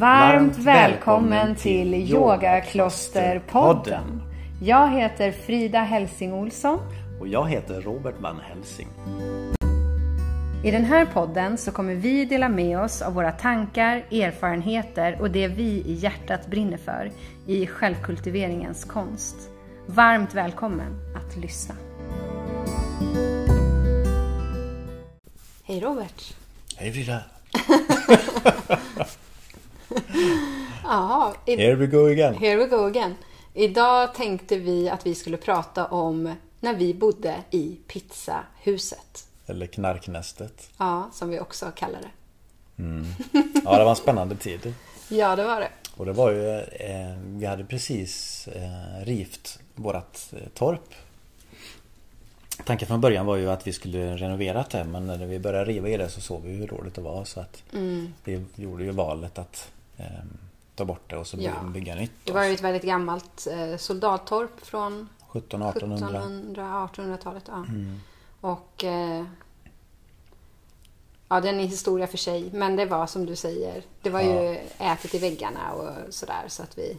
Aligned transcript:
Varmt 0.00 0.58
välkommen 0.58 1.56
till 1.56 1.94
Yogaklosterpodden. 1.94 4.22
Jag 4.62 4.88
heter 4.88 5.32
Frida 5.32 5.80
Helsing 5.80 6.32
Olsson. 6.32 6.78
Och 7.20 7.28
jag 7.28 7.48
heter 7.48 7.80
Robert 7.80 8.14
Van 8.20 8.40
Helsing. 8.40 8.88
I 10.64 10.70
den 10.70 10.84
här 10.84 11.06
podden 11.06 11.58
så 11.58 11.72
kommer 11.72 11.94
vi 11.94 12.24
dela 12.24 12.48
med 12.48 12.80
oss 12.80 13.02
av 13.02 13.14
våra 13.14 13.32
tankar, 13.32 13.96
erfarenheter 13.96 15.20
och 15.20 15.30
det 15.30 15.48
vi 15.48 15.82
i 15.86 15.92
hjärtat 15.92 16.46
brinner 16.46 16.78
för 16.78 17.10
i 17.46 17.66
självkultiveringens 17.66 18.84
konst. 18.84 19.36
Varmt 19.86 20.34
välkommen 20.34 20.96
att 21.16 21.36
lyssna. 21.36 21.74
Hej 25.64 25.80
Robert! 25.80 26.34
Hej 26.76 26.92
Frida! 26.92 27.22
Jaha, 30.84 31.34
i- 31.46 31.56
Here 31.56 31.74
we 31.74 31.86
go 31.86 32.06
again. 32.06 32.34
Here 32.34 32.56
we 32.56 32.66
go 32.66 32.84
again. 32.86 33.14
Idag 33.54 34.14
tänkte 34.14 34.56
vi 34.58 34.88
att 34.88 35.06
vi 35.06 35.14
skulle 35.14 35.36
prata 35.36 35.86
om 35.86 36.34
när 36.60 36.74
vi 36.74 36.94
bodde 36.94 37.36
i 37.50 37.76
pizzahuset. 37.86 39.26
Eller 39.46 39.66
Knarknästet. 39.66 40.70
Ja, 40.78 41.10
som 41.12 41.28
vi 41.30 41.40
också 41.40 41.72
kallar 41.76 42.00
det. 42.00 42.10
Ja, 43.64 43.78
det 43.78 43.84
var 43.84 43.90
en 43.90 43.96
spännande 43.96 44.36
tid. 44.36 44.74
Ja, 45.12 45.36
det 45.36 45.44
var 45.44 45.60
det. 45.60 45.70
Och 45.96 46.06
det 46.06 46.12
var 46.12 46.30
ju, 46.30 46.58
eh, 46.60 47.16
vi 47.26 47.46
hade 47.46 47.64
precis 47.64 48.48
eh, 48.48 49.04
rivt 49.04 49.58
vårat 49.74 50.32
eh, 50.32 50.48
torp. 50.54 50.94
Tanken 52.64 52.88
från 52.88 53.00
början 53.00 53.26
var 53.26 53.36
ju 53.36 53.50
att 53.50 53.66
vi 53.66 53.72
skulle 53.72 54.16
renovera 54.16 54.64
det 54.70 54.84
men 54.84 55.06
när 55.06 55.26
vi 55.26 55.38
började 55.38 55.64
riva 55.64 55.88
i 55.88 55.96
det 55.96 56.08
så 56.08 56.20
såg 56.20 56.42
vi 56.42 56.50
hur 56.52 56.66
dåligt 56.68 56.94
det 56.94 57.00
var 57.00 57.24
så 57.24 57.40
att 57.40 57.62
Mm. 57.72 58.12
vi 58.24 58.44
gjorde 58.56 58.84
ju 58.84 58.90
valet 58.90 59.38
att 59.38 59.70
ta 60.74 60.84
bort 60.84 61.10
det 61.10 61.16
och 61.16 61.26
så 61.26 61.36
Ja. 61.40 61.62
bygga 61.62 61.94
nytt. 61.94 62.12
Det 62.24 62.32
var 62.32 62.44
ju 62.44 62.54
ett 62.54 62.60
väldigt 62.60 62.82
gammalt 62.82 63.46
eh, 63.46 63.76
soldattorp 63.76 64.66
från 64.66 65.08
1700-1800. 65.30 66.54
1700-1800-talet. 66.54 67.44
Ja. 67.46 67.64
Och 68.40 68.84
eh, 68.84 69.24
ja, 71.28 71.40
det 71.40 71.48
är 71.48 71.52
en 71.52 71.58
historia 71.58 72.06
för 72.06 72.18
sig. 72.18 72.50
Men 72.52 72.76
det 72.76 72.86
var 72.86 73.06
som 73.06 73.26
du 73.26 73.36
säger, 73.36 73.82
det 74.02 74.10
var 74.10 74.20
ju 74.20 74.58
ätet 74.78 75.14
i 75.14 75.18
väggarna 75.18 75.72
och 75.72 76.14
sådär 76.14 76.44
så 76.48 76.62
att 76.62 76.78
vi 76.78 76.96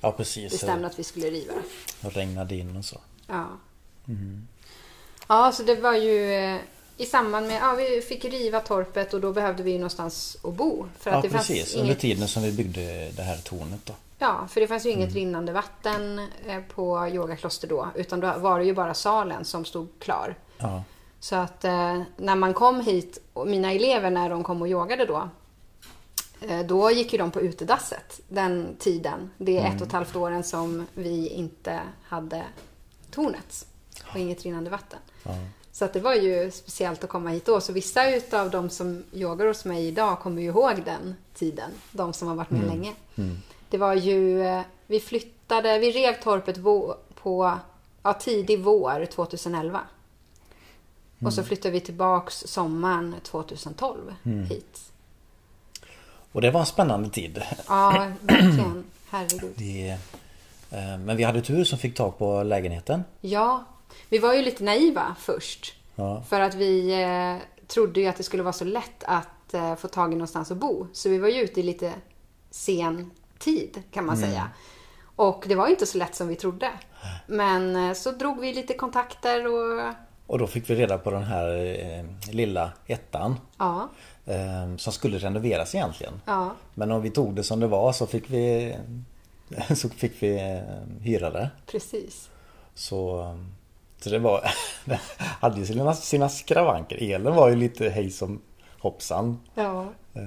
Ja 0.00 0.12
precis. 0.12 0.52
bestämde 0.52 0.86
att 0.86 0.98
vi 0.98 1.04
skulle 1.04 1.30
riva 1.30 1.52
det. 1.54 1.62
Det 2.00 2.08
regnade 2.08 2.56
in 2.56 2.76
och 2.76 2.84
så. 2.84 3.00
Ja. 3.26 3.46
Ja, 5.28 5.52
så 5.52 5.62
det 5.62 5.74
var 5.80 5.94
ju 5.94 6.32
eh, 6.34 6.60
i 7.02 7.06
samband 7.06 7.46
med, 7.46 7.60
ja 7.62 7.74
vi 7.74 8.00
fick 8.00 8.24
riva 8.24 8.60
torpet 8.60 9.14
och 9.14 9.20
då 9.20 9.32
behövde 9.32 9.62
vi 9.62 9.70
ju 9.70 9.78
någonstans 9.78 10.36
att 10.42 10.54
bo. 10.54 10.86
För 10.98 11.10
att 11.10 11.16
Ja 11.16 11.22
det 11.22 11.30
fanns 11.30 11.48
precis, 11.48 11.74
under 11.74 11.86
inget, 11.86 12.00
tiden 12.00 12.28
som 12.28 12.42
vi 12.42 12.52
byggde 12.52 13.10
det 13.16 13.22
här 13.22 13.36
tornet 13.36 13.80
då. 13.84 13.92
Ja, 14.18 14.46
för 14.48 14.60
det 14.60 14.66
fanns 14.66 14.86
ju 14.86 14.90
inget 14.90 15.14
rinnande 15.14 15.52
vatten 15.52 16.28
eh, 16.46 16.60
på 16.74 17.08
yogakloster 17.08 17.68
då. 17.68 17.88
Utan 17.94 18.20
då 18.20 18.34
var 18.38 18.58
det 18.58 18.64
ju 18.64 18.74
bara 18.74 18.94
salen 18.94 19.44
som 19.44 19.64
stod 19.64 19.88
klar. 19.98 20.34
Ja. 20.58 20.82
Så 21.20 21.36
att 21.36 21.64
eh, 21.64 22.02
när 22.16 22.34
man 22.34 22.54
kom 22.54 22.80
hit, 22.80 23.18
och 23.32 23.46
mina 23.46 23.72
elever 23.72 24.10
när 24.10 24.30
de 24.30 24.44
kom 24.44 24.62
och 24.62 24.68
yogade 24.68 25.04
då. 25.06 25.28
Eh, 26.40 26.60
då 26.60 26.90
gick 26.90 27.12
ju 27.12 27.18
de 27.18 27.30
på 27.30 27.40
utedasset 27.40 28.20
den 28.28 28.76
tiden. 28.78 29.30
Det 29.38 29.58
är 29.58 29.74
ett 29.74 29.80
och 29.80 29.86
ett 29.86 29.92
halvt 29.92 30.16
åren 30.16 30.44
som 30.44 30.86
vi 30.94 31.28
inte 31.28 31.80
hade 32.02 32.42
tornet. 33.10 33.66
Och 34.12 34.16
inget 34.16 34.42
rinnande 34.42 34.70
vatten. 34.70 34.98
Ja. 35.22 35.34
Så 35.72 35.84
att 35.84 35.92
det 35.92 36.00
var 36.00 36.14
ju 36.14 36.50
speciellt 36.50 37.04
att 37.04 37.10
komma 37.10 37.30
hit 37.30 37.46
då. 37.46 37.60
Så 37.60 37.72
vissa 37.72 38.10
utav 38.10 38.50
de 38.50 38.70
som 38.70 39.04
yogar 39.12 39.46
hos 39.46 39.64
mig 39.64 39.86
idag 39.86 40.20
kommer 40.20 40.42
ju 40.42 40.48
ihåg 40.48 40.82
den 40.84 41.14
tiden. 41.34 41.70
De 41.92 42.12
som 42.12 42.28
har 42.28 42.34
varit 42.34 42.50
med 42.50 42.66
länge. 42.66 42.92
Det 43.68 43.78
var 43.78 43.94
ju, 43.94 44.42
eh, 44.42 44.62
vi 44.86 45.00
flyttade, 45.00 45.78
vi 45.78 45.92
rev 45.92 46.22
torpet 46.22 46.62
på 47.14 47.58
ja, 48.02 48.12
tidig 48.12 48.60
vår 48.60 49.06
2011. 49.06 49.80
Och 51.24 51.34
så 51.34 51.42
flyttade 51.42 51.72
vi 51.72 51.80
tillbaks 51.80 52.44
sommaren 52.46 53.14
2012 53.22 54.14
hit. 54.48 54.92
Och 56.32 56.40
det 56.40 56.50
var 56.50 56.60
en 56.60 56.66
spännande 56.66 57.10
tid. 57.10 57.42
Ja, 57.68 58.12
verkligen. 58.20 58.84
Herregud. 59.10 59.52
Det, 59.56 59.98
eh, 60.70 60.98
men 60.98 61.16
vi 61.16 61.22
hade 61.22 61.42
tur 61.42 61.64
som 61.64 61.78
fick 61.78 61.96
tag 61.96 62.18
på 62.18 62.42
lägenheten. 62.42 63.04
Ja, 63.20 63.64
vi 64.08 64.18
var 64.18 64.34
ju 64.34 64.42
lite 64.42 64.64
naiva 64.64 65.16
först. 65.18 65.74
Ja. 65.94 66.22
För 66.28 66.40
att 66.40 66.54
vi 66.54 67.02
eh, 67.02 67.66
trodde 67.66 68.00
ju 68.00 68.06
att 68.06 68.16
det 68.16 68.22
skulle 68.22 68.42
vara 68.42 68.52
så 68.52 68.64
lätt 68.64 69.04
att 69.04 69.54
eh, 69.54 69.74
få 69.74 69.88
tag 69.88 70.12
i 70.12 70.14
någonstans 70.14 70.50
att 70.50 70.56
bo. 70.58 70.86
Så 70.92 71.08
vi 71.08 71.18
var 71.18 71.28
ju 71.28 71.40
ute 71.40 71.60
i 71.60 71.62
lite 71.62 71.92
sen 72.50 73.10
tid 73.38 73.82
kan 73.90 74.06
man 74.06 74.16
säga. 74.16 74.50
Och 75.16 75.44
det 75.48 75.54
var 75.54 75.66
inte 75.68 75.86
så 75.86 75.98
lätt 75.98 76.14
som 76.14 76.28
vi 76.28 76.36
trodde. 76.36 76.70
Men 77.26 77.76
eh, 77.76 77.92
så 77.94 78.10
drog 78.10 78.40
vi 78.40 78.52
lite 78.54 78.74
kontakter 78.74 79.46
och 79.46 79.94
Och 80.26 80.38
då 80.38 80.46
fick 80.46 80.70
vi 80.70 80.74
reda 80.74 80.98
på 80.98 81.10
den 81.10 81.22
här 81.24 82.04
lilla 82.32 82.72
ettan. 82.86 83.36
ja, 83.58 83.88
Eh, 84.24 84.76
som 84.76 84.92
skulle 84.92 85.18
renoveras 85.18 85.74
egentligen. 85.74 86.20
ja, 86.26 86.50
Men 86.74 86.90
om 86.90 87.02
vi 87.02 87.10
tog 87.10 87.34
det 87.34 87.44
som 87.44 87.60
det 87.60 87.66
var 87.66 87.92
så 87.92 88.06
fick 88.06 88.30
vi 88.30 88.76
så 89.76 89.88
fick 89.88 90.22
vi 90.22 90.62
hyra 91.00 91.30
det. 91.30 91.50
precis. 91.66 92.28
Så, 92.74 93.24
så 94.02 94.10
det 94.10 94.18
var 94.18 94.44
det 94.84 95.00
hade 95.40 95.60
ju 95.60 95.66
sina, 95.66 95.94
sina 95.94 96.28
skravanker. 96.28 97.12
Elen 97.14 97.34
var 97.34 97.48
ju 97.48 97.56
lite 97.56 97.88
hej 97.88 98.10
som 98.10 98.40
hoppsan. 98.78 99.40
Ja. 99.54 99.86
Eh, 100.14 100.22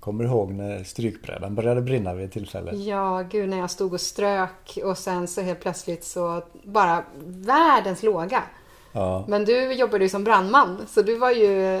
Kommer 0.00 0.24
ihåg 0.24 0.52
när 0.52 0.84
strykbrädan 0.84 1.54
började 1.54 1.80
brinna 1.82 2.14
vid 2.14 2.26
ett 2.26 2.32
tillfälle. 2.32 2.72
ja, 2.74 3.22
gud 3.30 3.48
när 3.48 3.58
jag 3.58 3.70
stod 3.70 3.92
och 3.94 4.00
strök 4.00 4.78
och 4.84 4.98
sen 4.98 5.28
så 5.28 5.40
helt 5.40 5.60
plötsligt 5.60 6.04
så 6.04 6.42
bara 6.64 7.04
världens 7.24 8.02
låga. 8.02 8.42
Ja. 8.92 9.24
Men 9.28 9.44
du 9.44 9.72
jobbade 9.72 10.04
ju 10.04 10.08
som 10.10 10.24
brandman 10.24 10.86
så 10.88 11.02
du 11.02 11.18
var 11.18 11.30
ju 11.30 11.80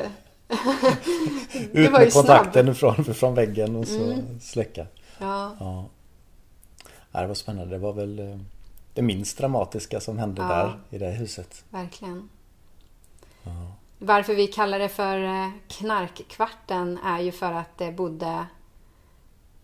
Ut 1.72 1.74
var 1.74 1.80
ju 1.82 1.90
med. 1.90 2.00
Mm. 2.00 2.10
kontakten 2.10 2.74
från, 2.74 3.04
från 3.04 3.34
väggen 3.34 3.76
och 3.76 3.86
så 3.88 4.14
släcka. 4.40 4.86
Ja, 5.18 5.56
Ja. 5.60 5.86
ja. 7.12 7.20
Det 7.20 7.26
var 7.26 7.34
spännande. 7.34 7.70
Det 7.74 7.78
var 7.78 7.92
väl 7.92 8.18
eh, 8.18 8.38
det 8.94 9.02
minst 9.02 9.38
dramatiska 9.38 10.00
som 10.00 10.18
hände 10.18 10.42
Ja. 10.42 10.48
där 10.48 10.80
i 10.90 10.98
det 10.98 11.10
huset. 11.10 11.64
verkligen. 11.70 12.28
Varför 13.98 14.34
vi 14.34 14.46
kallar 14.46 14.78
det 14.78 14.88
för 14.88 15.24
eh, 15.24 15.48
knarkkvarten 15.68 16.98
är 17.04 17.20
ju 17.20 17.32
för 17.32 17.52
att 17.52 17.78
det 17.78 17.92
bodde 17.92 18.46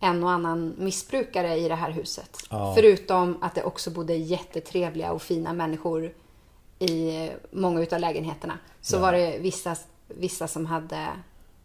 en 0.00 0.24
och 0.24 0.30
annan 0.30 0.74
missbrukare 0.78 1.56
i 1.56 1.68
det 1.68 1.74
här 1.74 1.90
huset. 1.90 2.36
Ja. 2.50 2.74
Förutom 2.76 3.38
att 3.42 3.54
det 3.54 3.62
också 3.64 3.90
bodde 3.90 4.14
jättetrevliga 4.14 5.12
och 5.12 5.22
fina 5.22 5.52
människor 5.52 6.12
i 6.78 7.30
många 7.50 7.80
utav 7.80 8.00
lägenheterna. 8.00 8.58
Så 8.80 8.96
Ja. 8.96 9.00
var 9.00 9.12
det 9.12 9.38
vissa, 9.38 9.76
vissa 10.08 10.48
som 10.48 10.66
hade 10.66 11.06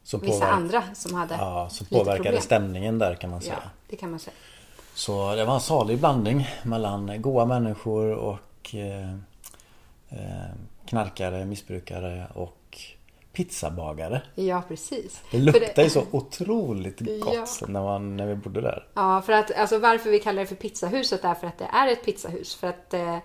Som 0.04 0.20
vissa 0.20 0.48
andra 0.48 0.84
som 0.94 1.14
hade 1.14 1.36
Ja, 1.36 1.70
som 1.70 1.88
lite 1.90 1.96
påverkade 2.04 2.24
problem. 2.24 2.42
stämningen 2.42 3.00
där 3.00 3.16
kan 3.16 3.30
man 3.30 3.42
säga. 3.42 3.60
Ja, 3.64 3.70
det 3.90 3.96
kan 3.96 4.12
man 4.12 4.20
säga. 4.20 4.34
Så 4.96 5.36
det 5.36 5.46
var 5.46 5.54
en 5.54 5.60
salig 5.62 6.00
blandning 6.00 6.48
mellan 6.64 7.22
goa 7.22 7.46
människor 7.46 8.12
och 8.14 8.76
eh, 8.76 9.10
eh, 10.10 10.52
knarkare, 10.86 11.46
missbrukare 11.46 12.28
och 12.34 12.78
pizzabagare. 13.34 14.22
Ja, 14.36 14.64
precis. 14.68 15.22
Det 15.32 15.38
luktar 15.40 15.84
ju 15.84 15.90
så 15.90 16.04
otroligt 16.12 17.00
gott 17.22 17.34
Ja. 17.62 17.68
när, 17.68 17.82
man, 17.84 18.18
när 18.18 18.26
vi 18.28 18.36
bodde 18.36 18.62
där. 18.62 18.88
Ja, 18.94 19.22
för 19.22 19.34
att 19.34 19.52
alltså 19.56 19.80
varför 19.80 20.10
vi 20.10 20.20
kallar 20.20 20.42
det 20.42 20.48
för 20.48 20.56
pizzahuset 20.56 21.24
är 21.24 21.34
för 21.34 21.48
att 21.48 21.58
det 21.58 21.66
är 21.74 21.88
ett 21.88 22.06
pizzahus. 22.06 22.56
För 22.56 22.68
att 22.68 22.94
eh, 22.94 23.16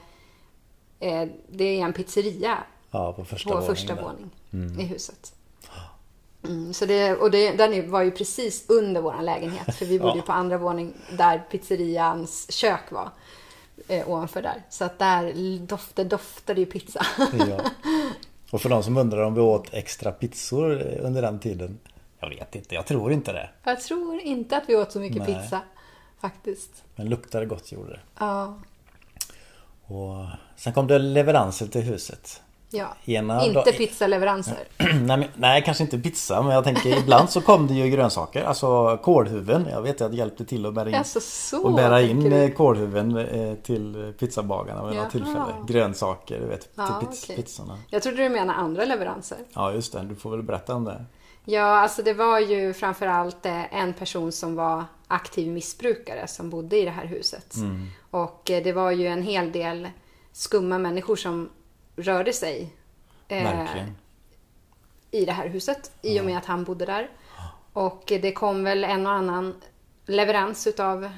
eh, 1.01 1.29
det 1.49 1.65
är 1.65 1.85
en 1.85 1.93
pizzeria 1.93 2.59
Ja, 2.91 3.13
på 3.13 3.25
första 3.25 3.49
på 3.49 3.55
våningen. 3.55 3.77
första 3.77 3.95
våning 4.03 4.31
i 4.81 4.85
huset. 4.85 5.33
Mm, 6.49 6.75
så 6.75 6.87
det, 6.87 7.15
och 7.15 7.31
det, 7.31 7.53
den 7.53 7.91
var 7.91 8.03
ju 8.03 8.11
precis 8.11 8.65
under 8.69 9.01
vår 9.01 9.23
lägenhet. 9.23 9.77
För 9.77 9.87
vi 9.87 9.99
bodde 10.01 10.17
ju 10.17 10.23
på 10.23 10.33
andra 10.33 10.59
våning 10.59 10.95
där 11.17 11.39
pizzerians 11.51 12.53
kök 12.53 12.91
var. 12.91 13.11
Eh, 13.89 14.09
ovanför 14.09 14.43
där. 14.43 14.63
Så 14.71 14.85
att 14.85 14.99
där 14.99 15.59
dofte, 15.67 16.05
doftade 16.05 16.61
ju 16.61 16.67
pizza. 16.67 17.07
Ja. 17.39 17.61
Och 18.51 18.61
för 18.61 18.69
de 18.69 18.83
som 18.83 18.97
undrar 18.97 19.23
om 19.23 19.35
vi 19.35 19.41
åt 19.41 19.75
extra 19.75 20.13
pizzor 20.13 20.83
under 21.01 21.23
den 21.23 21.39
tiden. 21.39 21.79
Jag 22.21 22.29
vet 22.29 22.55
inte, 22.55 22.75
jag 22.75 22.87
tror 22.87 23.13
inte 23.13 23.33
det. 23.33 23.51
Jag 23.65 23.81
tror 23.81 24.21
inte 24.21 24.57
att 24.57 24.65
vi 24.67 24.77
åt 24.77 24.93
så 24.93 25.01
mycket 25.01 25.19
Nej. 25.19 25.27
pizza. 25.27 25.61
Faktiskt. 26.21 26.85
Men 26.97 27.09
luktade 27.09 27.47
gott 27.47 27.73
gjorde 27.73 27.91
det. 27.91 28.01
Ja. 28.19 28.59
Och 29.87 30.27
sen 30.57 30.73
kom 30.73 30.87
det 30.87 30.99
leveranser 30.99 31.67
till 31.67 31.83
huset. 31.83 32.43
Ja, 32.71 32.87
Ena 33.05 33.45
inte 33.45 33.55
dag- 33.55 33.77
pizzaleveranser. 33.77 34.69
nej, 35.07 35.31
nej, 35.37 35.63
kanske 35.65 35.85
inte 35.85 35.99
pizza 35.99 36.43
men 36.43 36.55
jag 36.55 36.65
tänker 36.65 36.99
ibland 36.99 37.31
så 37.31 37.41
kom 37.41 37.67
det 37.67 37.75
ju 37.75 37.89
grönsaker. 37.91 38.45
Alltså 38.45 38.97
kålhuvuden. 38.97 39.67
Jag 39.71 39.83
vet 39.83 40.01
att 40.01 40.11
det 40.11 40.17
hjälpte 40.17 40.45
till 40.45 40.67
att 40.67 40.75
bära 40.75 40.89
in, 40.89 40.95
Alltså 40.95 41.21
så 41.21 41.63
och 41.65 41.75
bära 41.75 42.01
in 42.01 42.09
tänker 42.23 42.31
du. 42.39 42.45
eh, 42.45 42.51
kålhuvuden 42.51 43.17
eh, 43.17 43.55
till 43.55 44.15
pizzabagarna 44.19 44.87
vid 44.87 44.97
något 44.97 45.11
tillfälle. 45.11 45.45
Grönsaker, 45.67 46.41
du 46.41 46.47
vet, 46.47 46.69
Ja, 46.75 46.87
till 47.01 47.09
piz- 47.09 47.25
okej. 47.25 47.37
pizzorna. 47.37 47.79
Jag 47.91 48.03
trodde 48.03 48.23
du 48.23 48.29
menade 48.29 48.59
andra 48.59 48.85
leveranser. 48.85 49.39
Ja 49.55 49.73
just 49.73 49.93
det, 49.93 50.03
du 50.09 50.15
får 50.15 50.31
väl 50.31 50.43
berätta 50.43 50.75
om 50.75 50.85
det. 50.85 51.05
Ja, 51.45 51.63
alltså 51.81 52.03
det 52.03 52.15
var 52.15 52.39
ju 52.39 52.73
framförallt 52.73 53.47
eh, 53.47 53.75
en 53.75 53.93
person 53.93 54.33
som 54.33 54.55
var 54.55 54.85
aktiv 55.07 55.49
missbrukare 55.53 56.27
som 56.27 56.51
bodde 56.51 56.77
i 56.79 56.85
det 56.85 56.91
här 56.91 57.07
huset. 57.07 57.55
Mm. 57.57 57.87
Och 58.11 58.51
eh, 58.51 58.63
det 58.65 58.73
var 58.73 58.91
ju 58.91 59.07
en 59.07 59.23
hel 59.23 59.53
del 59.53 59.89
skumma 60.33 60.79
människor 60.79 61.17
som 61.17 61.49
rörde 61.99 62.33
sig 62.33 62.73
eh, 63.29 63.87
i 65.11 65.25
det 65.25 65.33
här 65.33 65.49
huset 65.49 65.91
i 66.03 66.21
och 66.21 66.25
med 66.25 66.39
att 66.39 66.45
han 66.47 66.65
bodde 66.65 66.87
där. 66.87 67.11
Och 67.73 68.03
det 68.07 68.33
kom 68.33 68.65
väl 68.65 68.85
en 68.85 69.07
och 69.07 69.13
annan 69.13 69.55
leverans 70.07 70.67
utav 70.67 71.11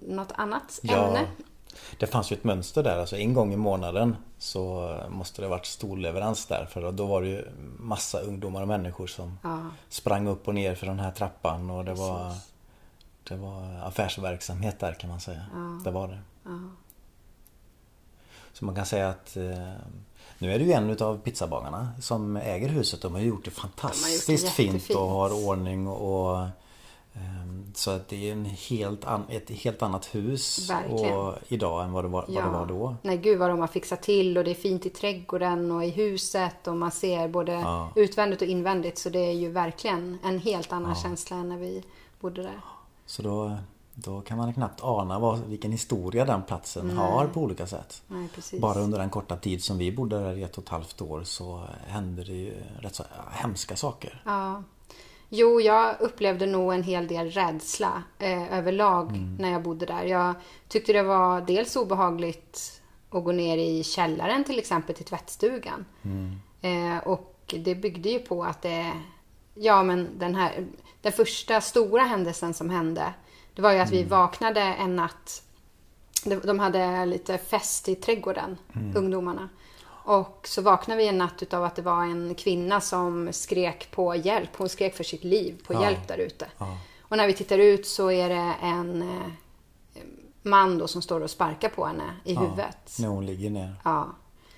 något 0.00 0.32
annat 0.34 0.78
Ja, 0.82 1.06
ämne. 1.06 1.26
det 1.98 2.06
fanns 2.06 2.32
ju 2.32 2.36
ett 2.36 2.44
mönster 2.44 2.82
där. 2.82 2.98
Alltså 2.98 3.16
en 3.16 3.34
gång 3.34 3.52
i 3.52 3.56
månaden 3.56 4.16
så 4.38 4.94
måste 5.08 5.42
det 5.42 5.48
varit 5.48 5.66
stor 5.66 5.96
leverans 5.96 6.46
där. 6.46 6.66
För 6.70 6.92
då 6.92 7.06
var 7.06 7.22
det 7.22 7.28
ju 7.28 7.44
massa 7.78 8.20
ungdomar 8.20 8.62
och 8.62 8.68
människor 8.68 9.06
som 9.06 9.38
Ja, 9.42 9.58
sprang 9.88 10.26
upp 10.26 10.48
och 10.48 10.54
ner 10.54 10.74
för 10.74 10.86
den 10.86 10.98
här 11.00 11.10
trappan 11.10 11.70
och 11.70 11.84
det 11.84 11.94
var 11.94 12.32
Det 13.28 13.36
var 13.36 13.80
affärsverksamhet 13.84 14.80
där 14.80 14.92
kan 14.94 15.10
man 15.10 15.20
säga. 15.20 15.42
Det 15.84 15.90
var 15.90 16.08
det. 16.08 16.18
Så 18.54 18.64
man 18.64 18.74
kan 18.74 18.86
säga 18.86 19.08
att 19.08 19.36
eh, 19.36 19.42
Nu 20.38 20.52
är 20.52 20.58
det 20.58 20.64
ju 20.64 20.72
en 20.72 20.90
utav 20.90 21.18
pizzabagarna 21.18 21.88
som 22.00 22.36
äger 22.36 22.68
huset. 22.68 23.02
De 23.02 23.14
har 23.14 23.20
gjort 23.20 23.44
det 23.44 23.50
fantastiskt 23.50 24.48
fint 24.48 24.72
jättefint. 24.72 24.98
och 24.98 25.06
har 25.08 25.48
ordning 25.48 25.88
och 25.88 26.38
ehm, 27.14 27.72
Så 27.74 27.90
att 27.90 28.08
det 28.08 28.28
är 28.28 28.32
en 28.32 28.44
helt 28.44 29.04
an, 29.04 29.22
ett 29.28 29.50
helt 29.50 29.82
annat 29.82 30.14
hus 30.14 30.70
idag 31.48 31.84
än 31.84 31.92
vad 31.92 32.04
det 32.04 32.08
var, 32.08 32.24
vad 32.28 32.44
det 32.44 32.50
var 32.50 32.66
då. 32.66 32.96
Nej, 33.02 33.16
gud 33.16 33.38
vad 33.38 33.50
de 33.50 33.58
har 33.58 33.66
fixat 33.66 34.02
till 34.02 34.38
och 34.38 34.44
det 34.44 34.50
är 34.50 34.54
fint 34.54 34.86
i 34.86 34.90
trädgården 34.90 35.70
och 35.70 35.84
i 35.84 35.90
huset 35.90 36.66
och 36.66 36.76
man 36.76 36.90
ser 36.90 37.28
både 37.28 37.52
Ja. 37.52 37.90
utvändigt 37.96 38.42
och 38.42 38.48
invändigt. 38.48 38.98
Så 38.98 39.08
det 39.08 39.18
är 39.18 39.32
ju 39.32 39.50
verkligen 39.50 40.18
en 40.24 40.38
helt 40.38 40.72
annan 40.72 40.94
känsla 40.94 41.36
än 41.36 41.48
när 41.48 41.58
vi 41.58 41.82
bodde 42.20 42.42
där. 42.42 42.60
Så 43.06 43.22
då, 43.22 43.56
då 43.94 44.20
kan 44.20 44.38
man 44.38 44.54
knappt 44.54 44.80
ana 44.82 45.18
vad, 45.18 45.38
vilken 45.38 45.72
historia 45.72 46.24
den 46.24 46.42
platsen 46.42 46.96
har 46.96 47.26
på 47.26 47.40
olika 47.40 47.66
sätt. 47.66 48.02
Nej. 48.06 48.28
Bara 48.60 48.80
under 48.80 48.98
den 48.98 49.10
korta 49.10 49.36
tid 49.36 49.64
som 49.64 49.78
vi 49.78 49.92
bodde 49.92 50.20
där 50.20 50.36
i 50.38 50.42
ett 50.42 50.58
och 50.58 50.62
ett 50.64 50.68
halvt 50.68 51.00
år 51.02 51.22
så 51.24 51.62
hände 51.86 52.24
det 52.24 52.32
ju 52.32 52.54
rätt 52.80 52.94
så 52.94 53.04
hemska 53.30 53.76
saker. 53.76 54.22
Ja. 54.24 54.62
Jo, 55.28 55.60
jag 55.60 56.00
upplevde 56.00 56.46
nog 56.46 56.72
en 56.74 56.82
hel 56.82 57.06
del 57.08 57.30
rädsla 57.30 58.02
eh, 58.18 58.58
överlag 58.58 59.08
Mm. 59.10 59.36
när 59.36 59.50
jag 59.50 59.62
bodde 59.62 59.86
där. 59.86 60.04
Jag 60.04 60.34
tyckte 60.68 60.92
det 60.92 61.02
var 61.02 61.40
dels 61.40 61.76
obehagligt 61.76 62.80
att 63.10 63.24
gå 63.24 63.32
ner 63.32 63.58
i 63.58 63.84
källaren 63.84 64.44
till 64.44 64.58
exempel 64.58 64.94
till 64.94 65.04
tvättstugan. 65.04 65.84
Mm. 66.02 66.36
Eh, 66.62 66.98
och 66.98 67.54
det 67.64 67.74
byggde 67.74 68.08
ju 68.08 68.18
på 68.18 68.44
att 68.44 68.62
det, 68.62 68.92
ja 69.54 69.82
men 69.82 70.18
den 70.18 70.34
här, 70.34 70.66
den 71.02 71.12
första 71.12 71.60
stora 71.60 72.02
händelsen 72.02 72.54
som 72.54 72.70
hände, 72.70 73.14
det 73.54 73.62
var 73.62 73.72
ju 73.72 73.78
att 73.78 73.90
vi 73.90 74.04
vaknade 74.04 74.60
en 74.60 74.96
natt. 74.96 75.42
De, 76.24 76.36
de 76.36 76.58
hade 76.58 77.06
lite 77.06 77.38
fest 77.38 77.88
i 77.88 77.94
trädgården, 77.94 78.56
ungdomarna. 78.94 79.48
Och 80.06 80.40
så 80.48 80.62
vaknade 80.62 80.98
vi 80.98 81.08
en 81.08 81.18
natt 81.18 81.42
utav 81.42 81.64
att 81.64 81.76
det 81.76 81.82
var 81.82 82.02
en 82.02 82.34
kvinna 82.34 82.80
som 82.80 83.32
skrek 83.32 83.90
på 83.90 84.14
hjälp. 84.16 84.50
Hon 84.56 84.68
skrek 84.68 84.94
för 84.96 85.04
sitt 85.04 85.24
liv 85.24 85.62
på 85.66 85.72
Ja. 85.74 85.82
hjälp 85.82 86.08
där 86.08 86.18
ute. 86.18 86.46
Ja. 86.58 86.78
Och 87.02 87.16
när 87.16 87.26
vi 87.26 87.32
tittar 87.32 87.58
ut 87.58 87.86
så 87.86 88.10
är 88.10 88.28
det 88.28 88.54
en 88.62 89.02
eh, 89.02 89.26
man 90.42 90.78
då 90.78 90.88
som 90.88 91.02
står 91.02 91.20
och 91.20 91.30
sparkar 91.30 91.68
på 91.68 91.84
henne 91.86 92.14
i 92.24 92.34
huvudet. 92.36 92.96
När 92.98 93.08
hon 93.08 93.26
ligger 93.26 93.50
ner. 93.50 93.74
Ja. 93.84 94.06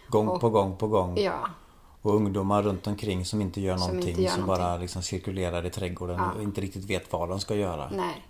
Gång 0.08 0.28
Och- 0.28 0.40
på 0.40 0.50
gång 0.50 0.76
på 0.76 0.88
gång. 0.88 1.16
Ja. 1.19 1.49
Och 2.02 2.14
ungdomar 2.14 2.62
runt 2.62 2.87
omkring 2.87 3.25
som 3.25 3.40
inte 3.40 3.60
gör 3.60 3.76
Som 3.76 3.87
någonting. 3.87 4.10
inte 4.10 4.22
gör 4.22 4.31
som 4.31 4.40
någonting. 4.40 4.64
bara 4.64 4.76
liksom 4.76 5.02
cirkulerar 5.02 5.66
i 5.66 5.70
trädgården 5.70 6.16
Ja. 6.19 6.32
och 6.37 6.42
inte 6.42 6.60
riktigt 6.60 6.84
vet 6.84 7.12
vad 7.12 7.28
de 7.28 7.40
ska 7.40 7.54
göra. 7.54 7.90
Nej. 7.94 8.26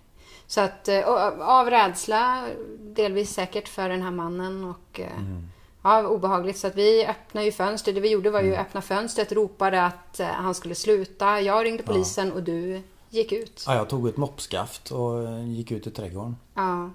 Så 0.47 0.61
att 0.61 0.87
eh, 0.87 0.99
och 0.99 1.17
av 1.41 1.69
rädsla, 1.69 2.43
delvis 2.79 3.33
säkert 3.33 3.67
för 3.67 3.89
den 3.89 4.01
här 4.01 4.11
mannen 4.11 4.63
och 4.63 4.99
eh, 4.99 5.19
Mm. 5.19 5.47
ja, 5.83 6.07
obehagligt. 6.07 6.57
Så 6.57 6.67
att 6.67 6.75
vi 6.75 7.05
öppnade 7.05 7.45
ju 7.45 7.51
fönstret. 7.51 7.95
Det 7.95 8.01
vi 8.01 8.09
gjorde 8.11 8.29
var 8.29 8.41
ju 8.41 8.47
Mm. 8.47 8.59
att 8.59 8.67
öppna 8.67 8.81
fönstret, 8.81 9.31
ropade 9.31 9.85
att 9.85 10.19
eh, 10.19 10.27
han 10.27 10.55
skulle 10.55 10.75
sluta. 10.75 11.41
Jag 11.41 11.65
ringde 11.65 11.83
polisen 11.83 12.31
och 12.31 12.43
du 12.43 12.81
gick 13.09 13.31
ut. 13.31 13.63
Ja, 13.67 13.75
jag 13.75 13.89
tog 13.89 14.07
ett 14.07 14.17
moppskaft 14.17 14.91
och 14.91 15.23
eh, 15.23 15.49
gick 15.49 15.71
ut 15.71 15.87
i 15.87 15.91
trädgården. 15.91 16.35
Ja. 16.53 16.89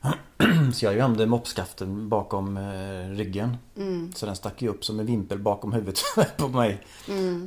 Så 0.74 0.84
jag 0.84 0.96
gömde 0.96 1.26
moppskaften 1.26 2.08
bakom 2.08 2.56
eh, 2.56 3.10
ryggen. 3.16 3.56
Mm. 3.76 4.12
Så 4.16 4.26
den 4.26 4.36
stack 4.36 4.62
ju 4.62 4.68
upp 4.68 4.84
som 4.84 5.00
en 5.00 5.06
vimpel 5.06 5.38
bakom 5.38 5.72
huvudet 5.72 5.98
på 6.36 6.48
mig. 6.48 6.80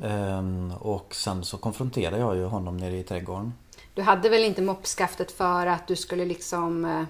Ehm, 0.03 0.71
och 0.79 1.15
sen 1.15 1.43
så 1.45 1.57
konfronterade 1.57 2.17
jag 2.17 2.35
ju 2.35 2.45
honom 2.45 2.77
nere 2.77 2.97
i 2.97 3.03
trädgården. 3.03 3.53
Du 3.93 4.01
hade 4.01 4.29
väl 4.29 4.43
inte 4.43 4.61
moppskaftet 4.61 5.31
för 5.31 5.65
att 5.67 5.87
du 5.87 5.95
skulle 5.95 6.25
liksom 6.25 6.85
eh, 6.85 7.03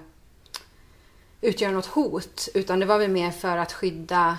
utgöra 1.40 1.70
något 1.72 1.86
hot. 1.86 2.48
Utan 2.54 2.80
det 2.80 2.86
var 2.86 2.98
väl 2.98 3.10
mer 3.10 3.30
för 3.30 3.56
att 3.56 3.72
skydda 3.72 4.38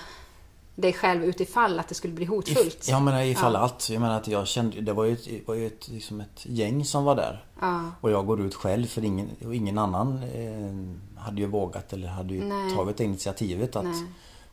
dig 0.76 0.94
själv 0.94 1.24
utifall 1.24 1.80
att 1.80 1.88
det 1.88 1.96
skulle 1.96 2.14
bli 2.14 2.26
hotfullt. 2.26 2.76
If, 2.84 2.90
jag 2.90 3.02
menar 3.02 3.22
ifall 3.22 3.54
Ja. 3.54 3.60
allt. 3.60 3.90
Jag 3.90 4.02
menar 4.02 4.18
att 4.18 4.28
jag 4.28 4.48
kände, 4.48 4.82
det 4.82 4.94
var 4.94 5.04
ju 5.04 5.14
ett, 5.14 5.48
var 5.48 5.56
ju 5.56 5.68
ett, 5.68 5.88
liksom 5.88 6.22
ett 6.22 6.46
gäng 6.46 6.86
som 6.86 7.04
var 7.04 7.16
där. 7.16 7.46
Ja. 7.62 7.92
Och 8.02 8.12
jag 8.12 8.26
går 8.26 8.42
ut 8.42 8.56
själv 8.56 8.86
för 8.86 9.04
ingen, 9.06 9.30
ingen 9.54 9.78
annan 9.78 10.24
eh, 10.24 11.22
hade 11.24 11.42
ju 11.42 11.48
vågat 11.48 11.94
eller 11.94 12.08
hade 12.08 12.34
ju 12.34 12.44
Nej. 12.44 12.76
tagit 12.76 13.00
initiativet 13.00 13.76
att 13.76 13.84
Nej. 13.86 14.04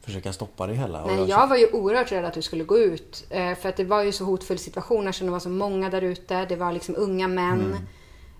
Försöka 0.00 0.32
stoppa 0.32 0.67
det 0.67 0.75
hela. 0.75 1.06
Nej, 1.06 1.17
jag 1.19 1.29
jag 1.29 1.47
var 1.47 1.56
ju 1.56 1.67
oerhört 1.73 2.12
rädd 2.12 2.25
att 2.25 2.35
du 2.35 2.43
skulle 2.43 2.64
gå 2.64 2.79
ut. 2.79 3.25
eh, 3.31 3.55
För 3.55 3.69
att 3.69 3.76
det 3.76 3.85
var 3.85 4.02
ju 4.02 4.12
så 4.12 4.25
hotfull 4.25 4.58
situation 4.58 5.08
eftersom 5.08 5.26
det 5.26 5.32
var 5.32 5.41
så 5.41 5.49
många 5.49 5.91
där 5.91 6.02
ute. 6.02 6.44
Det 6.49 6.56
var 6.56 6.73
liksom 6.73 6.94
unga 6.99 7.29
män. 7.29 7.76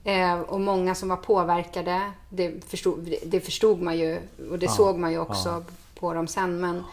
eh, 0.05 0.41
Och 0.41 0.61
många 0.61 0.95
som 0.95 1.09
var 1.09 1.17
påverkade. 1.17 2.03
Det 2.29 2.65
förstod, 2.69 3.15
det 3.27 3.41
förstod 3.41 3.81
man 3.83 3.99
ju. 3.99 4.21
Och 4.51 4.59
det 4.59 4.67
Ja, 4.67 4.73
såg 4.73 4.99
man 4.99 5.13
ju 5.13 5.19
också 5.19 5.65
på 5.99 6.15
dem 6.15 6.27
sen. 6.29 6.61
Men, 6.61 6.85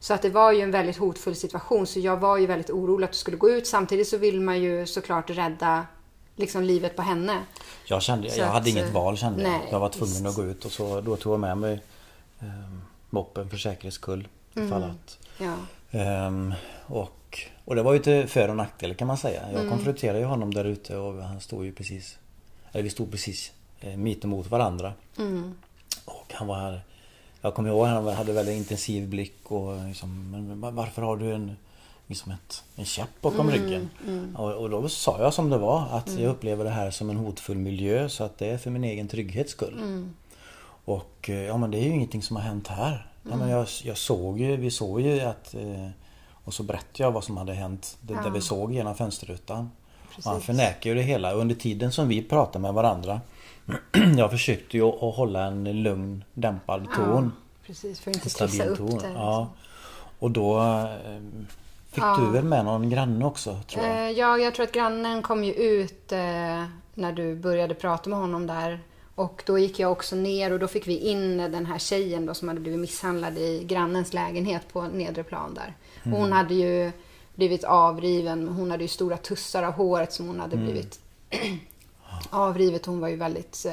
så 0.00 0.14
att 0.14 0.22
det 0.22 0.30
var 0.30 0.52
ju 0.52 0.60
en 0.60 0.70
väldigt 0.70 0.96
hotfull 0.96 1.36
situation. 1.36 1.86
Så 1.86 2.00
jag 2.00 2.16
var 2.16 2.36
ju 2.36 2.46
väldigt 2.46 2.70
orolig 2.70 3.04
att 3.04 3.12
du 3.12 3.18
skulle 3.18 3.36
gå 3.36 3.50
ut. 3.50 3.66
Samtidigt 3.66 4.08
så 4.08 4.16
vill 4.16 4.40
man 4.40 4.60
ju 4.62 4.86
såklart 4.86 5.30
rädda 5.30 5.86
liksom 6.36 6.62
livet 6.62 6.96
på 6.96 7.02
henne. 7.02 7.38
Jag 7.84 8.02
kände, 8.02 8.30
Så 8.30 8.40
jag 8.40 8.46
att, 8.46 8.52
hade 8.54 8.70
inget 8.70 8.86
eh, 8.88 8.92
val 8.92 9.16
kände 9.16 9.42
jag. 9.42 9.50
nej, 9.50 9.68
Jag 9.70 9.80
var 9.80 9.88
tvungen 9.88 10.14
visst. 10.14 10.26
att 10.26 10.34
gå 10.36 10.44
ut 10.44 10.64
och 10.64 10.72
så 10.72 11.00
då 11.00 11.16
tog 11.16 11.32
jag 11.32 11.40
med 11.40 11.58
mig 11.58 11.82
eh, 12.40 12.46
moppen 13.10 13.50
för 13.50 13.56
säkerhets 13.56 13.96
skull. 13.96 14.28
Ifall 14.54 14.82
Mm. 14.82 14.90
att. 14.90 15.18
Ja. 15.38 15.54
Ehm, 16.00 16.54
och, 16.86 17.40
och 17.64 17.74
det 17.74 17.82
var 17.82 17.92
ju 17.92 17.98
till 17.98 18.26
för 18.28 18.48
och 18.48 18.56
nackdel 18.56 18.94
kan 18.94 19.06
man 19.08 19.16
säga. 19.18 19.42
Mm. 19.42 19.60
Jag 19.62 19.70
konfronterade 19.70 20.18
ju 20.18 20.24
honom 20.24 20.54
där 20.54 20.64
ute 20.64 20.96
och 20.96 21.22
han 21.22 21.40
stod 21.40 21.64
ju 21.64 21.72
precis 21.72 22.18
Eller 22.72 22.82
vi 22.82 22.90
stod 22.90 23.10
precis 23.10 23.52
eh, 23.80 23.96
mitt 23.96 24.24
emot 24.24 24.46
varandra. 24.50 24.92
Mm. 25.18 25.54
Och 26.04 26.32
han 26.34 26.46
var 26.46 26.80
Jag 27.40 27.54
kommer 27.54 27.68
ihåg 27.70 27.86
han 27.86 28.06
hade 28.06 28.32
väldigt 28.32 28.56
intensiv 28.56 29.08
blick 29.08 29.36
och 29.52 29.84
liksom, 29.88 30.30
men 30.30 30.60
var- 30.60 30.70
varför 30.70 31.02
har 31.02 31.16
du 31.16 31.32
en 31.34 31.56
Liksom 32.08 32.32
ett, 32.32 32.64
en 32.76 32.84
käpp 32.84 33.08
bakom 33.20 33.48
Mm, 33.48 33.62
ryggen. 33.62 33.88
Och, 34.36 34.52
och 34.54 34.70
då 34.70 34.88
sa 34.88 35.20
jag 35.22 35.34
som 35.34 35.50
det 35.50 35.58
var 35.58 35.86
att 35.90 36.18
jag 36.18 36.30
upplever 36.30 36.64
det 36.64 36.70
här 36.70 36.90
som 36.90 37.10
en 37.10 37.16
hotfull 37.16 37.56
miljö 37.58 38.08
så 38.08 38.24
att 38.24 38.38
det 38.38 38.46
är 38.46 38.58
för 38.58 38.70
min 38.70 38.84
egen 38.84 39.08
trygghets 39.08 39.52
skull. 39.52 39.78
Och 40.86 41.30
eh, 41.30 41.42
ja 41.44 41.56
men 41.56 41.70
det 41.70 41.78
är 41.78 41.82
ju 41.82 41.90
ingenting 41.90 42.22
som 42.22 42.36
har 42.36 42.42
hänt 42.42 42.68
här. 42.68 43.06
Ja, 43.22 43.28
Mm. 43.32 43.38
men 43.38 43.48
jag, 43.48 43.66
jag 43.84 43.96
såg 43.96 44.40
ju, 44.40 44.56
vi 44.56 44.70
såg 44.70 45.00
ju 45.00 45.20
att 45.20 45.54
eh, 45.54 45.88
Och 46.44 46.54
så 46.54 46.62
berättade 46.62 47.02
jag 47.02 47.12
vad 47.12 47.24
som 47.24 47.36
hade 47.36 47.52
hänt. 47.54 47.96
Det, 48.00 48.14
Ja. 48.14 48.22
Där 48.22 48.30
vi 48.30 48.40
såg 48.40 48.72
genom 48.72 48.94
fönsterrutan. 48.94 49.70
Och 50.16 50.22
han 50.24 50.40
förnekar 50.40 50.90
ju 50.90 50.96
det 50.96 51.02
hela. 51.02 51.32
Under 51.32 51.54
tiden 51.54 51.92
som 51.92 52.08
vi 52.08 52.22
pratade 52.22 52.58
med 52.62 52.74
varandra 52.74 53.20
Jag 54.16 54.30
försökte 54.30 54.76
ju 54.76 54.82
att 54.82 55.14
hålla 55.16 55.44
en 55.44 55.82
lugn 55.82 56.24
dämpad 56.34 56.86
ton. 56.96 57.32
Precis, 57.66 58.00
för 58.00 58.10
att 58.10 58.16
inte 58.16 58.28
trissa 58.28 58.64
upp 58.64 58.78
ton. 58.78 58.98
det. 58.98 59.12
Ja. 59.14 59.48
Och 60.18 60.30
då 60.30 60.58
eh, 60.60 60.84
Fick 61.90 62.04
Ja. 62.04 62.16
du 62.20 62.30
väl 62.32 62.44
med 62.44 62.64
någon 62.64 62.90
granne 62.90 63.24
också 63.24 63.60
tror 63.66 63.84
jag? 63.86 64.12
Ja, 64.12 64.38
jag 64.38 64.54
tror 64.54 64.64
att 64.66 64.72
grannen 64.72 65.22
kom 65.22 65.44
ju 65.44 65.52
ut 65.52 66.10
när 66.94 67.12
du 67.12 67.34
började 67.36 67.74
prata 67.74 68.10
med 68.10 68.18
honom 68.18 68.46
där. 68.46 68.80
Och 69.16 69.42
då 69.46 69.58
gick 69.58 69.78
jag 69.78 69.92
också 69.92 70.16
ner 70.16 70.52
och 70.52 70.58
då 70.58 70.68
fick 70.68 70.86
vi 70.86 70.98
in 70.98 71.36
den 71.36 71.66
här 71.66 71.78
tjejen 71.78 72.26
då 72.26 72.34
som 72.34 72.48
hade 72.48 72.60
blivit 72.60 72.80
misshandlad 72.80 73.38
i 73.38 73.64
grannens 73.64 74.12
lägenhet 74.12 74.62
på 74.72 74.82
nedre 74.82 75.24
plan 75.24 75.54
där. 75.54 75.74
Mm. 76.02 76.18
Hon 76.18 76.32
hade 76.32 76.54
ju 76.54 76.92
blivit 77.34 77.64
avriven, 77.64 78.48
hon 78.48 78.70
hade 78.70 78.84
ju 78.84 78.88
stora 78.88 79.16
tussar 79.16 79.62
av 79.62 79.72
håret 79.72 80.12
som 80.12 80.26
hon 80.26 80.40
hade 80.40 80.56
Mm. 80.56 80.66
blivit 80.66 81.00
avrivet. 82.30 82.86
Hon 82.86 83.00
var 83.00 83.08
ju 83.08 83.16
väldigt 83.16 83.66
eh, 83.66 83.72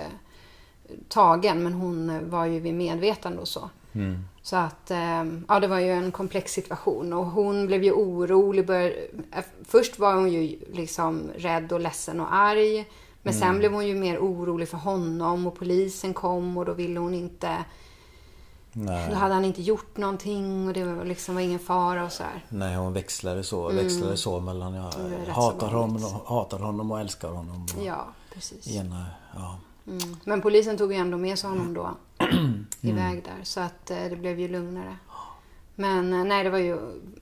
tagen 1.10 1.64
men 1.64 1.74
hon 1.74 2.10
eh, 2.10 2.22
var 2.22 2.46
ju 2.46 2.60
vid 2.60 2.74
medvetande 2.74 3.40
och 3.42 3.48
så. 3.48 3.70
Mm. 3.94 4.18
Så 4.42 4.56
att, 4.56 4.92
eh, 4.92 5.24
ja 5.48 5.60
det 5.60 5.68
var 5.68 5.80
ju 5.80 5.92
en 5.92 6.12
komplex 6.12 6.52
situation 6.54 7.14
och 7.14 7.26
hon 7.26 7.68
blev 7.68 7.84
ju 7.84 7.92
orolig. 7.92 8.66
Bör, 8.66 8.96
eh, 9.32 9.44
först 9.66 10.00
var 10.00 10.16
hon 10.16 10.32
ju 10.32 10.60
liksom 10.74 11.32
rädd 11.38 11.72
och 11.72 11.80
ledsen 11.80 12.20
och 12.20 12.34
arg. 12.36 12.86
Men 13.24 13.34
sen 13.34 13.58
blev 13.60 13.74
hon 13.74 13.88
ju 13.88 13.96
mer 13.96 14.18
orolig 14.20 14.70
för 14.70 14.78
honom 14.78 15.48
och 15.48 15.56
polisen 15.56 16.14
kom 16.14 16.58
och 16.58 16.66
då 16.66 16.74
ville 16.74 17.00
hon 17.00 17.14
inte... 17.14 17.66
Nej. 18.76 19.10
Då 19.10 19.16
hade 19.16 19.34
han 19.34 19.46
inte 19.46 19.62
gjort 19.62 19.98
någonting 19.98 20.68
och 20.68 20.74
det 20.74 20.84
var 20.86 21.06
liksom 21.06 21.36
var 21.36 21.42
ingen 21.42 21.60
fara 21.60 22.06
och 22.06 22.12
så 22.12 22.24
här. 22.24 22.46
Nej, 22.50 22.76
hon 22.76 22.94
växlade 22.94 23.44
så, 23.44 23.70
växlade 23.72 24.18
så 24.18 24.40
mellan 24.40 24.74
jag 24.74 24.94
Mm. 24.96 25.30
Hatar 25.32 25.68
honom, 25.72 26.04
hatar 26.26 26.60
honom 26.60 26.92
och 26.92 27.00
älskar 27.00 27.30
honom. 27.30 27.64
Och 27.78 27.84
Ja, 27.86 28.06
precis. 28.34 28.68
Ena, 28.76 29.06
ja. 29.36 29.58
Mm. 29.88 30.16
Men 30.24 30.42
polisen 30.42 30.78
tog 30.78 30.92
ju 30.94 30.98
ändå 30.98 31.18
med 31.18 31.40
sig 31.40 31.50
honom 31.50 31.74
då 31.74 31.90
Mm. 32.18 32.66
iväg 32.82 33.24
där 33.24 33.44
så 33.44 33.60
att 33.60 33.92
eh, 33.92 33.98
det 34.10 34.16
blev 34.16 34.40
ju 34.40 34.48
lugnare. 34.48 34.98
Men 35.76 36.14
eh, 36.14 36.24
nej, 36.24 36.44
det 36.44 36.50
var 36.50 36.58
ju 36.58 36.80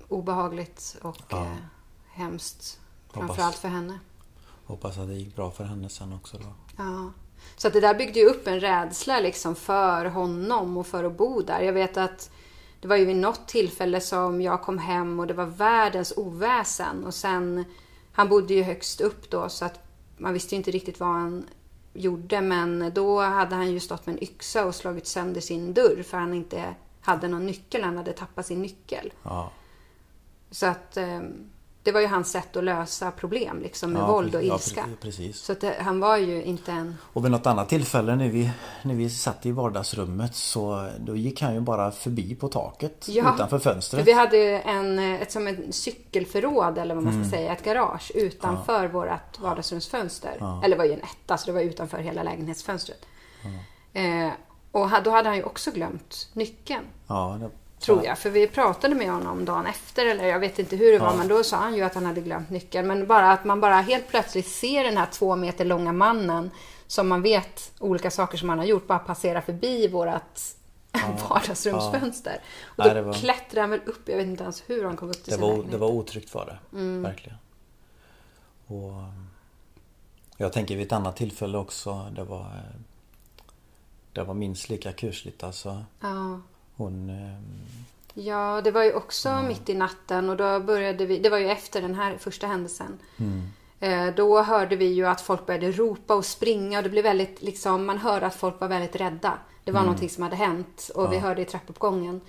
obehagligt 0.08 0.98
och 1.02 1.18
Ja. 1.30 1.38
eh, 1.42 1.52
hemskt. 2.12 2.80
Framförallt 3.14 3.56
för 3.56 3.68
henne. 3.68 4.00
Hoppas 4.72 4.98
att 4.98 5.08
det 5.08 5.14
gick 5.14 5.36
bra 5.36 5.52
för 5.52 5.64
henne 5.64 5.90
sen 5.90 6.14
också 6.14 6.38
då. 6.38 6.48
Ja. 6.78 7.12
Så 7.58 7.68
att 7.68 7.74
det 7.74 7.80
där 7.80 7.96
byggde 7.96 8.20
ju 8.20 8.26
upp 8.26 8.48
en 8.48 8.60
rädsla 8.60 9.20
liksom 9.20 9.56
för 9.56 10.06
honom 10.06 10.78
och 10.78 10.88
för 10.88 11.04
att 11.04 11.18
bo 11.18 11.42
där. 11.42 11.62
Jag 11.62 11.74
vet 11.74 11.98
att 11.98 12.32
det 12.82 12.88
var 12.88 12.96
ju 12.96 13.06
vid 13.06 13.16
något 13.16 13.48
tillfälle 13.48 14.02
som 14.02 14.42
jag 14.42 14.62
kom 14.62 14.78
hem 14.78 15.20
och 15.20 15.28
det 15.28 15.34
var 15.34 15.46
världens 15.46 16.14
oväsen. 16.18 17.06
Och 17.06 17.14
sen, 17.14 17.66
han 18.12 18.30
bodde 18.30 18.54
ju 18.54 18.64
högst 18.64 19.02
upp 19.02 19.30
då 19.30 19.50
så 19.50 19.66
att 19.66 19.80
man 20.18 20.34
visste 20.34 20.56
ju 20.56 20.58
inte 20.58 20.72
riktigt 20.72 21.00
vad 21.00 21.10
han 21.10 21.46
gjorde. 21.94 22.42
Men 22.42 22.92
då 22.94 23.22
hade 23.22 23.56
han 23.56 23.72
ju 23.72 23.80
stått 23.80 24.06
med 24.06 24.14
en 24.14 24.24
yxa 24.24 24.66
och 24.66 24.76
slagit 24.76 25.08
sönder 25.08 25.42
sin 25.42 25.74
dörr 25.74 26.04
för 26.04 26.18
han 26.18 26.34
inte 26.34 26.76
hade 27.02 27.28
någon 27.28 27.46
nyckel. 27.46 27.84
Han 27.84 27.98
hade 27.98 28.14
tappat 28.14 28.46
sin 28.46 28.62
nyckel. 28.62 29.14
Ja. 29.24 29.52
Så 30.52 30.66
att 30.66 30.98
eh, 30.98 31.22
det 31.84 31.92
var 31.92 32.02
ju 32.02 32.08
hans 32.08 32.32
sätt 32.32 32.56
att 32.58 32.64
lösa 32.64 33.12
problem 33.12 33.62
liksom 33.62 33.92
med 33.94 34.02
ja, 34.02 34.08
våld 34.12 34.36
och 34.36 34.44
ja, 34.44 34.56
ilska. 34.56 34.82
pre- 34.82 34.96
precis. 35.02 35.38
Så 35.42 35.54
det, 35.54 35.76
han 35.80 36.00
var 36.00 36.18
ju 36.18 36.44
inte 36.44 36.72
en... 36.72 36.98
Och 37.14 37.26
vid 37.26 37.32
något 37.32 37.46
annat 37.46 37.70
tillfälle 37.70 38.16
när 38.16 38.30
vi, 38.30 38.52
när 38.84 38.96
vi 38.96 39.10
satt 39.10 39.46
i 39.46 39.52
vardagsrummet 39.52 40.36
så 40.36 40.90
då 41.00 41.16
gick 41.16 41.42
han 41.42 41.54
ju 41.54 41.60
bara 41.60 41.92
förbi 41.92 42.36
på 42.36 42.48
taket 42.48 43.06
Ja. 43.10 43.34
utanför 43.36 43.60
För 43.60 43.72
fönstret. 43.74 44.08
vi 44.08 44.12
hade 44.14 44.38
en, 44.60 45.00
ett, 45.00 45.32
som 45.32 45.48
en 45.48 45.74
cykelförråd 45.74 46.78
eller 46.78 46.96
vad 46.96 47.04
man 47.04 47.14
Mm. 47.14 47.26
ska 47.30 47.38
säga, 47.38 47.54
ett 47.54 47.64
garage 47.64 48.12
utanför 48.16 48.88
vårt 48.88 49.40
vardagsrumsfönster. 49.40 50.60
Eller 50.64 50.70
det 50.70 50.78
var 50.78 50.86
ju 50.86 50.94
en 50.94 51.02
etta 51.02 51.38
så 51.38 51.46
det 51.46 51.52
var 51.52 51.62
utanför 51.62 51.98
hela 51.98 52.24
lägenhetsfönstret. 52.24 53.06
Eh, 53.94 54.30
och 54.72 54.90
då 55.04 55.10
hade 55.12 55.30
han 55.30 55.38
ju 55.38 55.44
också 55.44 55.72
glömt 55.72 56.30
nyckeln. 56.34 56.84
Ja, 57.08 57.40
Tror 57.82 58.06
jag. 58.06 58.18
För 58.20 58.30
vi 58.30 58.48
pratade 58.48 58.96
med 58.96 59.12
honom 59.12 59.46
dagen 59.46 59.66
efter 59.66 60.06
eller 60.06 60.26
jag 60.28 60.40
vet 60.40 60.60
inte 60.60 60.76
hur 60.76 60.92
det 60.92 61.00
var 61.00 61.08
Ja. 61.12 61.16
men 61.16 61.28
då 61.28 61.44
sa 61.44 61.58
han 61.58 61.76
ju 61.76 61.82
att 61.84 61.96
han 61.96 62.06
hade 62.06 62.22
glömt 62.22 62.50
nyckeln. 62.50 62.88
Men 62.88 63.08
bara 63.08 63.32
att 63.32 63.44
man 63.46 63.62
bara 63.62 63.76
helt 63.82 64.08
plötsligt 64.08 64.48
ser 64.48 64.84
den 64.84 64.98
här 64.98 65.06
två 65.12 65.36
meter 65.36 65.66
långa 65.66 65.94
mannen 65.94 66.52
som 66.88 67.08
man 67.08 67.22
vet 67.22 67.72
olika 67.80 68.12
saker 68.12 68.38
som 68.38 68.50
han 68.50 68.58
har 68.58 68.66
gjort 68.66 68.88
bara 68.88 69.00
passera 69.00 69.42
förbi 69.42 69.88
vårat 69.88 70.56
vardagsrumsfönster. 71.30 72.42
Och 72.64 72.74
Nej, 72.78 72.88
då 72.88 72.94
det 72.94 73.02
var- 73.02 73.14
klättrade 73.14 73.62
han 73.62 73.70
väl 73.70 73.82
upp, 73.86 74.10
jag 74.10 74.18
vet 74.18 74.28
inte 74.28 74.44
ens 74.44 74.64
hur 74.68 74.84
han 74.86 74.98
kom 74.98 75.10
upp 75.10 75.24
till 75.24 75.26
det, 75.26 75.32
sin 75.32 75.42
var, 75.42 75.48
lägenhet. 75.50 75.72
det 75.72 75.78
var 75.78 75.88
otryggt 75.88 76.34
var 76.34 76.46
det. 76.46 76.78
Mm. 76.78 77.02
Verkligen. 77.04 77.38
Och 78.68 78.92
Jag 80.38 80.54
tänker 80.54 80.76
vid 80.78 80.86
ett 80.86 80.92
annat 80.94 81.16
tillfälle 81.16 81.58
också. 81.58 82.12
Det 82.16 82.24
var 82.24 82.40
eh, 82.42 82.80
Det 84.14 84.24
var 84.24 84.34
minst 84.34 84.70
lika 84.70 84.92
kusligt 84.94 85.44
alltså. 85.44 85.84
Ja. 86.02 86.40
Hon 86.82 87.10
eh, 87.10 87.38
Ja, 88.14 88.62
det 88.64 88.72
var 88.72 88.84
ju 88.84 88.94
också 88.94 89.42
mitt 89.48 89.70
i 89.70 89.74
natten 89.74 90.30
och 90.30 90.38
då 90.38 90.60
började 90.60 91.06
vi, 91.06 91.20
det 91.20 91.30
var 91.30 91.38
ju 91.38 91.50
efter 91.50 91.82
den 91.82 91.96
här 91.96 92.18
första 92.18 92.48
händelsen. 92.48 92.98
Eh, 93.80 94.08
Då 94.16 94.42
hörde 94.42 94.76
vi 94.76 94.86
ju 94.86 95.06
att 95.08 95.22
folk 95.22 95.46
började 95.46 95.72
ropa 95.72 96.16
och 96.16 96.26
springa 96.26 96.78
och 96.78 96.84
det 96.84 96.90
blev 96.90 97.04
väldigt, 97.04 97.42
liksom, 97.42 97.86
man 97.86 97.98
hörde 97.98 98.26
att 98.26 98.36
folk 98.36 98.60
var 98.62 98.68
väldigt 98.68 98.96
rädda. 98.96 99.34
Det 99.64 99.72
var 99.72 99.82
någonting 99.82 100.10
som 100.10 100.24
hade 100.24 100.36
hänt 100.36 100.92
och 100.96 101.14
vi 101.14 101.18
hörde 101.18 101.42
i 101.42 101.46
trappuppgången. 101.46 102.22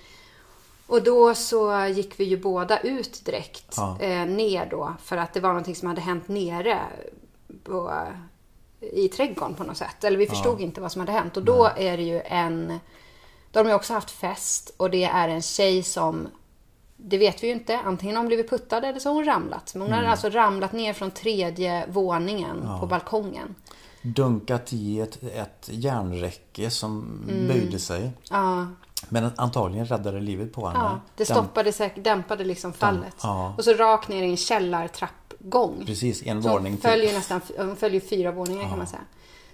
Och 0.87 1.03
då 1.03 1.35
så 1.35 1.85
gick 1.85 2.19
vi 2.19 2.23
ju 2.23 2.37
båda 2.37 2.79
ut 2.79 3.25
direkt 3.25 3.73
Ja. 3.77 3.97
eh, 4.01 4.25
ner 4.25 4.65
då 4.71 4.93
för 5.03 5.17
att 5.17 5.33
det 5.33 5.39
var 5.39 5.49
någonting 5.49 5.75
som 5.75 5.87
hade 5.87 6.01
hänt 6.01 6.27
nere 6.27 6.79
på, 7.63 7.93
i 8.79 9.07
trädgården 9.07 9.55
på 9.55 9.63
något 9.63 9.77
sätt. 9.77 10.03
Eller 10.03 10.17
vi 10.17 10.27
förstod 10.27 10.61
inte 10.61 10.81
vad 10.81 10.91
som 10.91 10.99
hade 10.99 11.11
hänt. 11.11 11.37
Och 11.37 11.43
då 11.43 11.69
är 11.77 11.97
det 11.97 12.03
ju 12.03 12.21
en... 12.25 12.79
Då 13.53 13.59
har 13.59 13.63
de 13.65 13.73
också 13.73 13.93
haft 13.93 14.11
fest 14.11 14.71
och 14.77 14.89
det 14.89 15.03
är 15.03 15.29
en 15.29 15.41
tjej 15.41 15.83
som... 15.83 16.27
Det 16.97 17.17
vet 17.17 17.43
vi 17.43 17.47
ju 17.47 17.53
inte. 17.53 17.79
Antingen 17.85 18.15
har 18.15 18.23
hon 18.23 18.27
blivit 18.27 18.49
puttad 18.49 18.77
eller 18.83 18.99
så 18.99 19.09
har 19.09 19.13
hon 19.15 19.25
ramlat. 19.25 19.71
Men 19.75 19.81
hon 19.81 19.87
Mm. 19.89 19.97
hade 19.99 20.11
alltså 20.11 20.29
ramlat 20.29 20.71
ner 20.73 20.93
från 20.93 21.11
tredje 21.11 21.85
våningen 21.87 22.67
på 22.79 22.85
balkongen. 22.87 23.55
dunkat 24.01 24.73
i 24.73 24.99
ett, 24.99 25.23
ett 25.23 25.69
järnräcke 25.71 26.69
som 26.69 27.21
Mm. 27.29 27.47
böjde 27.47 27.79
sig. 27.79 28.11
Ja, 28.29 28.67
Men 29.09 29.31
antagligen 29.35 29.85
räddade 29.85 30.19
livet 30.19 30.53
på 30.53 30.67
henne. 30.67 30.79
ja 30.83 30.99
det 31.15 31.25
stoppade 31.25 31.71
säkert, 31.73 32.03
dämpade 32.03 32.43
liksom 32.43 32.73
fallet. 32.73 33.15
ja. 33.23 33.53
Och 33.57 33.63
så 33.63 33.73
rakt 33.73 34.07
ner 34.09 34.23
i 34.23 34.29
en 34.29 34.37
källartrappgång. 34.37 35.83
Precis, 35.85 36.23
en 36.25 36.43
Så 36.43 36.49
hon 36.49 36.63
till. 36.65 36.77
följer 36.77 37.13
nästan, 37.13 37.41
hon 37.57 37.75
följer 37.75 38.01
fyra 38.01 38.31
våningar 38.31 38.69
kan 38.69 38.77
man 38.77 38.87
säga. 38.87 39.01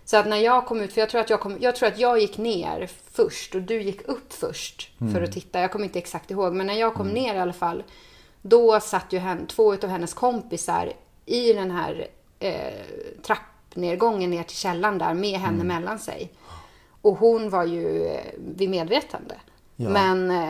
Så 0.10 0.18
att 0.18 0.28
när 0.28 0.38
jag 0.38 0.66
kom 0.66 0.82
ut, 0.82 0.94
för 0.94 1.02
jag 1.02 1.10
tror 1.10 1.22
att 1.22 1.30
jag, 1.30 1.40
kom, 1.40 1.58
jag, 1.60 1.76
tror 1.76 1.90
att 1.90 2.00
jag 2.00 2.20
gick 2.20 2.38
ner 2.38 2.90
först 3.12 3.56
och 3.56 3.62
du 3.62 3.82
gick 3.82 4.08
upp 4.08 4.34
först 4.34 4.90
Mm. 5.02 5.14
för 5.14 5.22
att 5.22 5.32
titta. 5.32 5.60
Jag 5.62 5.72
kommer 5.72 5.86
inte 5.86 6.00
exakt 6.00 6.32
ihåg, 6.32 6.54
men 6.54 6.68
när 6.68 6.74
jag 6.74 6.94
kom 6.94 7.08
ner 7.10 7.36
i 7.36 7.40
alla 7.40 7.54
fall, 7.54 7.84
då 8.42 8.80
satt 8.80 9.14
ju 9.14 9.20
hen, 9.20 9.48
två 9.48 9.74
av 9.74 9.88
hennes 9.88 10.14
kompisar 10.14 10.94
i 11.26 11.54
den 11.54 11.72
här 11.72 12.08
eh, 12.40 12.74
trappnedgången 13.24 14.30
ner 14.30 14.44
till 14.44 14.58
källaren 14.58 14.98
där 14.98 15.14
med 15.14 15.30
Mm. 15.30 15.42
henne 15.42 15.64
mellan 15.64 16.00
sig. 16.00 16.32
Och 17.02 17.18
hon 17.18 17.50
var 17.50 17.64
ju 17.66 18.06
eh, 18.06 18.24
vid 18.38 18.70
medvetande. 18.70 19.36
Ja. 19.76 19.90
Men, 19.90 20.32
eh, 20.32 20.50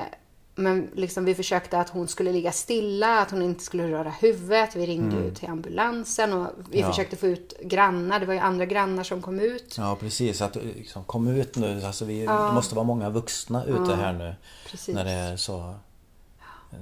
men 0.59 0.89
liksom 0.93 1.25
vi 1.25 1.35
försökte 1.35 1.79
att 1.79 1.89
hon 1.89 2.07
skulle 2.07 2.31
ligga 2.31 2.51
stilla, 2.51 3.19
att 3.19 3.31
hon 3.31 3.41
inte 3.41 3.63
skulle 3.63 3.91
röra 3.91 4.09
huvudet. 4.09 4.75
Vi 4.75 4.85
ringde 4.85 5.15
ju 5.15 5.33
till 5.35 5.49
ambulansen 5.49 6.33
och 6.33 6.47
vi 6.57 6.77
Mm. 6.77 6.81
Ja. 6.81 6.87
försökte 6.89 7.15
få 7.15 7.27
ut 7.27 7.53
grannar. 7.63 8.19
Det 8.19 8.25
var 8.25 8.33
ju 8.33 8.39
andra 8.39 8.65
grannar 8.65 9.03
som 9.03 9.21
kom 9.21 9.39
ut. 9.39 9.75
Ja 9.77 9.97
precis, 9.99 10.41
att 10.41 10.55
liksom, 10.55 11.03
kom 11.03 11.27
ut 11.27 11.55
nu. 11.55 11.81
Alltså, 11.83 12.05
vi, 12.05 12.25
Det 12.25 12.51
måste 12.53 12.75
vara 12.75 12.85
många 12.85 13.09
vuxna 13.09 13.65
ute 13.65 13.95
här 13.95 14.13
nu. 14.13 14.35
Precis. 14.67 14.95
När 14.95 15.05
det 15.05 15.11
är 15.11 15.37
så... 15.37 15.75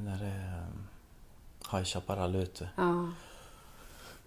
När 0.04 0.18
det 0.20 0.26
är 0.26 0.68
High 1.72 1.84
Chaparral 1.86 2.36
ute. 2.36 2.70
Ja, 2.76 3.10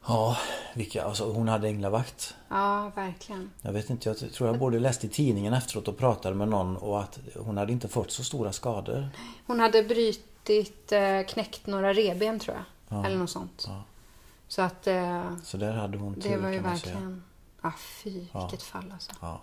Ja, 0.06 0.36
vilka, 0.74 1.04
alltså, 1.04 1.32
hon 1.32 1.48
hade 1.48 1.68
änglavakt. 1.68 2.34
ja 2.48 2.92
verkligen. 2.94 3.50
Jag 3.62 3.72
vet 3.72 3.90
inte, 3.90 4.08
jag 4.08 4.32
tror 4.32 4.48
jag 4.48 4.58
både 4.58 4.78
läste 4.78 5.06
i 5.06 5.10
tidningen 5.10 5.52
efteråt 5.54 5.88
och 5.88 5.98
pratade 5.98 6.34
med 6.36 6.48
någon 6.48 6.76
och 6.76 7.00
att 7.00 7.18
hon 7.36 7.56
hade 7.56 7.72
inte 7.72 7.88
fått 7.88 8.10
så 8.10 8.24
stora 8.24 8.52
skador. 8.52 9.08
Hon 9.46 9.60
hade 9.60 9.82
brytit, 9.82 10.92
eh, 10.92 11.22
knäckt 11.28 11.66
några 11.66 11.92
reben 11.92 12.38
tror 12.38 12.56
jag. 12.88 13.06
Eller 13.06 13.16
något 13.16 13.30
sånt. 13.30 13.64
Ja. 13.66 13.82
Så 14.48 14.62
att 14.62 14.86
eh, 14.86 15.36
Så 15.44 15.56
där 15.56 15.72
hade 15.72 15.98
hon 15.98 16.14
tur 16.14 16.30
det 16.30 16.36
var 16.36 16.48
ju 16.50 16.58
verkligen... 16.58 17.24
Ah, 17.60 17.72
fy, 17.78 18.10
vilket 18.10 18.62
fall 18.62 18.92
alltså. 18.92 19.12
Ja. 19.20 19.40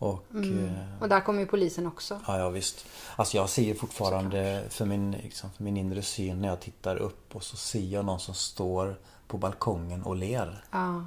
Och... 0.00 0.24
Mm. 0.34 0.64
eh, 0.66 1.02
Och 1.02 1.08
där 1.08 1.20
kom 1.20 1.38
ju 1.40 1.46
polisen 1.46 1.86
också. 1.86 2.20
Ja, 2.26 2.38
ja 2.38 2.48
visst. 2.48 2.86
Alltså 3.16 3.36
jag 3.36 3.48
ser 3.50 3.74
fortfarande 3.74 4.64
för 4.68 4.84
min, 4.84 5.10
liksom, 5.10 5.50
för 5.50 5.64
min 5.64 5.76
inre 5.76 6.02
syn 6.02 6.40
när 6.40 6.48
jag 6.48 6.60
tittar 6.60 6.96
upp 6.96 7.36
och 7.36 7.42
så 7.42 7.56
ser 7.56 7.80
jag 7.84 8.04
någon 8.04 8.20
som 8.20 8.34
står 8.34 8.98
på 9.26 9.38
balkongen 9.38 10.02
och 10.02 10.16
ler. 10.16 10.64
Ja, 10.70 11.06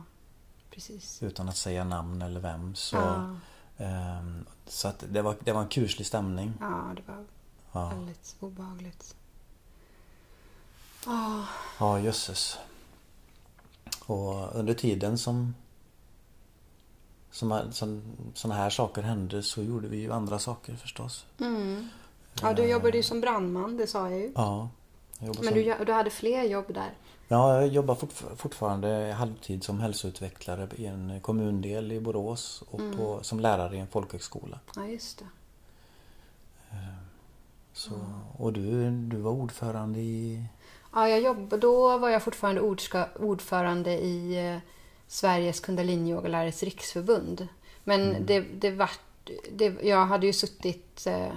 precis. 0.72 1.24
Utan 1.24 1.50
att 1.50 1.58
säga 1.58 1.84
namn 1.84 2.22
eller 2.22 2.40
vem. 2.40 2.76
Så, 2.76 2.96
Ja. 2.98 3.36
ehm, 3.78 4.46
så 4.68 4.88
att 4.88 5.04
det 5.10 5.22
var, 5.22 5.36
det 5.40 5.52
var 5.52 5.62
en 5.62 5.68
kuslig 5.68 6.08
stämning. 6.08 6.54
Ja, 6.60 6.92
det 6.96 7.02
var 7.12 7.26
Ja, 7.72 7.90
väldigt 7.90 8.36
obehagligt. 8.40 9.16
Ah, 11.06 11.44
ja 11.80 12.00
jösses. 12.00 12.58
Och 14.06 14.56
under 14.56 14.74
tiden 14.74 15.18
som 15.18 15.56
som, 17.34 17.72
som 17.72 18.02
sådana 18.34 18.60
här 18.62 18.70
saker 18.70 19.02
hände 19.02 19.44
så 19.44 19.64
gjorde 19.64 19.88
vi 19.88 19.98
ju 19.98 20.12
andra 20.14 20.40
saker 20.40 20.76
förstås. 20.76 21.26
mm. 21.40 21.90
Ja, 22.42 22.54
du 22.54 22.64
jobbade 22.64 22.98
ju 22.98 23.04
som 23.04 23.22
brandman, 23.22 23.78
det 23.78 23.88
sa 23.88 24.10
jag 24.10 24.20
ju. 24.20 24.32
Ja. 24.36 24.70
Jag 25.20 25.28
Men 25.28 25.36
som, 25.36 25.54
du, 25.54 25.76
du 25.86 25.94
hade 25.94 26.10
fler 26.10 26.44
jobb 26.44 26.74
där. 26.74 26.94
Ja, 27.28 27.62
jag 27.62 27.68
jobbar 27.68 27.96
fortf- 27.96 28.36
fortfarande 28.36 29.16
halvtid 29.18 29.64
som 29.64 29.80
hälsoutvecklare 29.80 30.68
i 30.76 30.86
en 30.86 31.20
kommundel 31.22 31.92
i 31.92 32.00
Borås 32.00 32.64
och 32.70 32.82
på, 32.98 33.20
som 33.22 33.40
lärare 33.40 33.76
i 33.76 33.80
en 33.80 33.88
folkhögskola. 33.88 34.60
Ja, 34.76 34.86
just 34.86 35.20
det. 35.20 35.26
Så, 37.74 37.92
och 38.38 38.54
du, 38.54 38.92
du 38.92 39.18
var 39.18 39.32
ordförande 39.32 40.00
i... 40.00 40.46
Ja, 40.94 41.10
jag 41.10 41.22
jobbade, 41.22 41.58
då 41.58 41.98
var 41.98 42.10
jag 42.10 42.24
fortfarande 42.24 42.62
ordförande 43.20 43.92
i 43.92 44.48
eh, 44.54 44.58
Sveriges 45.14 45.60
kundaliniyogalärares 45.60 46.64
riksförbund. 46.64 47.48
Men 47.84 48.26
det, 48.26 48.40
det 48.40 48.72
vart 48.72 49.00
det, 49.52 49.84
jag 49.84 50.06
hade 50.06 50.26
ju 50.26 50.34
suttit, 50.34 51.08
eh, 51.08 51.34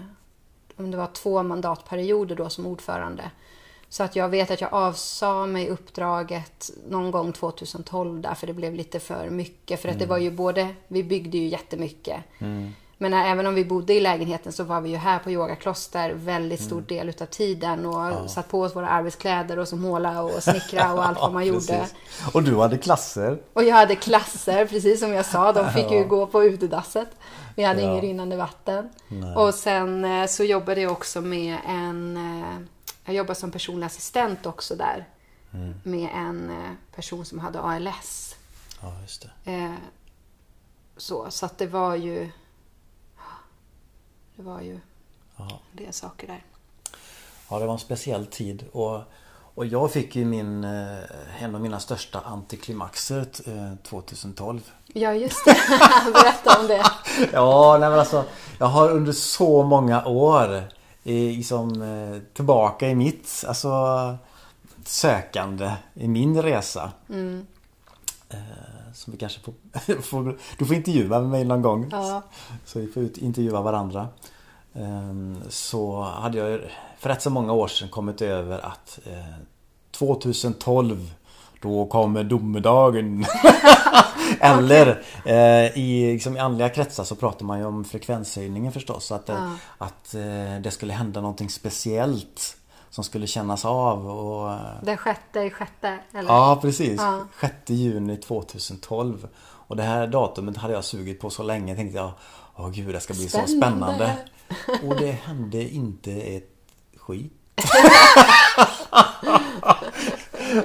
om 0.77 0.91
det 0.91 0.97
var 0.97 1.07
två 1.07 1.43
mandatperioder 1.43 2.37
då 2.37 2.49
som 2.49 2.67
ordförande. 2.67 3.31
Så 3.89 4.03
att 4.03 4.17
jag 4.17 4.29
vet 4.29 4.51
att 4.51 4.61
jag 4.61 4.73
avsa 4.73 5.47
mig 5.47 5.69
uppdraget 5.69 6.71
någon 6.89 7.11
gång 7.11 7.33
2012 7.33 8.21
där, 8.21 8.35
för 8.35 8.47
det 8.47 8.53
blev 8.53 8.75
lite 8.75 9.01
för 9.01 9.31
mycket. 9.31 9.81
För 9.83 9.89
att 9.89 9.99
det 9.99 10.07
var 10.07 10.19
ju 10.19 10.31
både, 10.31 10.75
vi 10.89 11.05
byggde 11.05 11.39
ju 11.39 11.49
jättemycket. 11.49 12.21
Men 12.99 13.13
även 13.13 13.47
om 13.47 13.55
vi 13.55 13.65
bodde 13.65 13.95
i 13.95 14.01
lägenheten 14.01 14.53
så 14.53 14.65
var 14.65 14.81
vi 14.81 14.91
ju 14.91 14.97
här 14.97 15.19
på 15.19 15.31
yogakloster 15.31 16.13
väldigt 16.13 16.61
stor 16.63 16.81
del 16.81 17.09
utav 17.09 17.27
tiden 17.27 17.87
och 17.87 18.31
satt 18.31 18.49
på 18.49 18.61
oss 18.63 18.77
våra 18.77 18.89
arbetskläder 18.89 19.59
och 19.59 19.69
så 19.69 19.77
måla 19.77 20.23
och 20.23 20.43
snickra 20.43 20.93
och 20.95 21.05
allt 21.07 21.19
vad 21.21 21.33
man 21.33 21.47
gjorde. 21.47 21.59
Precis. 21.67 21.95
Och 22.33 22.43
du 22.43 22.57
hade 22.57 22.79
klasser. 22.79 23.39
Och 23.53 23.65
jag 23.65 23.75
hade 23.77 23.97
klasser, 23.97 24.67
precis 24.67 25.01
som 25.01 25.13
jag 25.13 25.27
sa. 25.27 25.53
De 25.53 25.71
fick 25.73 25.91
ju 25.91 26.05
gå 26.05 26.27
på 26.27 26.45
utedasset. 26.45 27.09
Vi 27.55 27.63
hade 27.65 27.81
Ja. 27.83 27.91
inget 27.91 28.03
rinnande 28.03 28.37
vatten. 28.37 28.91
Nej. 29.09 29.35
Och 29.37 29.55
sen 29.55 30.05
eh, 30.05 30.27
så 30.27 30.45
jobbade 30.45 30.81
jag 30.81 30.93
också 30.93 31.21
med 31.21 31.57
en... 31.69 32.17
eh, 32.17 32.67
Jag 33.05 33.15
jobbade 33.15 33.35
som 33.35 33.51
personlig 33.51 33.87
assistent 33.87 34.47
också 34.47 34.75
där. 34.75 35.09
Mm. 35.55 35.75
Med 35.83 36.09
en 36.15 36.51
eh, 36.51 36.95
person 36.97 37.25
som 37.25 37.39
hade 37.39 37.61
ALS. 37.61 38.35
Ja, 38.83 38.93
just 39.03 39.27
det. 39.45 39.75
Så, 40.97 41.27
så 41.31 41.47
att 41.47 41.59
det 41.59 41.67
var 41.67 41.95
ju... 41.95 42.31
Det 44.37 44.43
var 44.43 44.61
ju 44.61 44.81
Ja. 45.37 45.61
en 45.73 45.85
del 45.85 45.93
saker 45.93 46.27
där. 46.27 46.45
Ja, 47.51 47.59
det 47.59 47.67
var 47.67 47.73
en 47.73 47.79
speciell 47.79 48.27
tid 48.27 48.65
och, 48.73 49.01
och 49.55 49.67
jag 49.67 49.93
fick 49.93 50.17
ju 50.17 50.25
min, 50.25 50.65
eh, 50.65 51.43
en 51.43 51.55
av 51.55 51.61
mina 51.61 51.81
största 51.81 52.21
antiklimaxer 52.21 53.27
eh, 53.47 53.75
2012. 53.89 54.61
Ja, 54.87 55.15
just 55.15 55.45
det. 55.45 55.57
Berätta 56.13 56.61
om 56.61 56.67
det. 56.67 56.87
Ja, 57.33 57.77
nej 57.81 57.91
men 57.91 57.99
alltså 57.99 58.25
Jag 58.59 58.67
har 58.67 58.91
under 58.91 59.13
så 59.13 59.63
många 59.63 60.05
år 60.07 60.63
i, 61.03 61.37
liksom, 61.37 61.83
eh, 61.83 62.21
tillbaka 62.35 62.89
i 62.89 62.95
mitt 62.95 63.45
alltså, 63.49 63.69
sökande 64.85 65.73
i 65.95 66.09
min 66.09 66.43
resa. 66.43 66.91
Eh, 68.29 68.39
som 68.97 69.13
vi 69.13 69.19
kanske 69.19 69.41
får, 69.41 69.55
får... 70.03 70.39
Du 70.59 70.65
får 70.67 70.77
intervjua 70.77 71.21
med 71.21 71.29
mig 71.31 71.45
någon 71.45 71.63
gång. 71.63 71.89
Ja. 71.93 72.23
Så 72.65 72.79
vi 72.79 72.87
får 72.87 73.03
ut, 73.03 73.19
intervjua 73.19 73.61
varandra. 73.61 74.09
Ehm, 74.75 75.39
Så 75.49 76.01
hade 76.03 76.39
jag 76.39 76.61
för 76.99 77.09
rätt 77.09 77.23
så 77.23 77.31
många 77.31 77.53
år 77.53 77.69
sedan 77.69 77.89
kommit 77.89 78.23
över 78.23 78.59
att 78.67 78.99
eh, 79.07 79.35
2012 79.91 81.11
då 81.63 81.87
kommer 81.87 82.25
domedagen. 82.25 83.27
Eller 84.41 85.03
eh, 85.25 85.79
i, 85.79 86.13
liksom, 86.13 86.37
i 86.37 86.41
andliga 86.41 86.69
kretsar 86.69 87.05
så 87.05 87.17
pratar 87.17 87.45
man 87.47 87.59
ju 87.59 87.65
om 87.65 87.85
frekvenshöjningen 87.85 88.73
förstås. 88.73 89.13
Att, 89.13 89.27
det, 89.27 89.33
Ja. 89.33 89.51
att 89.79 90.15
eh, 90.15 90.61
det 90.63 90.71
skulle 90.71 90.93
hända 90.93 91.21
någonting 91.21 91.51
speciellt 91.51 92.57
som 92.97 93.05
skulle 93.05 93.27
kännas 93.27 93.65
av. 93.65 94.07
Och, 94.11 94.59
Den 94.83 94.97
sjätte 94.97 95.41
i 95.41 95.51
sjätte, 95.51 95.99
eller? 96.13 96.31
Ja 96.31 96.59
precis. 96.63 97.01
Ja. 97.01 97.27
6 97.41 97.55
juni 97.67 98.17
2012. 98.17 99.29
Och 99.39 99.77
det 99.77 99.83
här 99.83 100.07
datumet 100.07 100.57
hade 100.57 100.75
jag 100.75 100.85
sugit 100.85 101.21
på 101.21 101.31
så 101.31 101.43
länge. 101.43 101.77
Tänkte 101.77 101.99
jag, 101.99 102.11
åh 102.57 102.71
gud 102.71 102.95
det 102.95 103.01
ska 103.01 103.15
bli 103.15 103.29
så 103.29 103.39
Spännande. 103.47 103.57
spännande. 103.67 104.17
Och 104.89 104.97
det 104.97 105.11
hände 105.11 105.69
inte 105.69 106.13
ett 106.13 106.51
skit. 106.97 107.33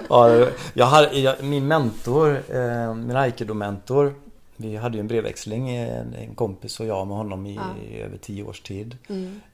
ja, 0.09 0.47
jag 0.73 0.85
hade, 0.85 1.19
jag, 1.19 1.43
min 1.43 1.67
mentor, 1.67 2.43
eh, 2.55 2.93
min 2.95 3.15
aikido-mentor. 3.15 4.15
Vi 4.61 4.75
hade 4.75 4.97
ju 4.97 5.01
en 5.01 5.07
brevväxling, 5.07 5.69
en, 5.69 6.13
en 6.13 6.35
kompis 6.35 6.79
och 6.79 6.85
jag 6.85 7.07
med 7.07 7.17
honom 7.17 7.45
i, 7.45 7.59
över 7.99 8.17
tio 8.17 8.43
års 8.43 8.61
tid. 8.61 8.97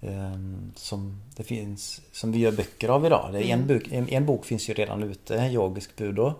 Eh, 0.01 0.33
som, 0.75 1.21
det 1.35 1.43
finns, 1.43 2.01
som 2.11 2.31
vi 2.31 2.39
gör 2.39 2.51
böcker 2.51 2.89
av 2.89 3.05
idag. 3.05 3.35
Är 3.35 3.41
en, 3.41 3.67
bok, 3.67 3.83
en, 3.91 4.09
en 4.09 4.25
bok 4.25 4.45
finns 4.45 4.69
ju 4.69 4.73
redan 4.73 5.03
ute, 5.03 5.35
Yogisk 5.35 5.95
Budo. 5.95 6.33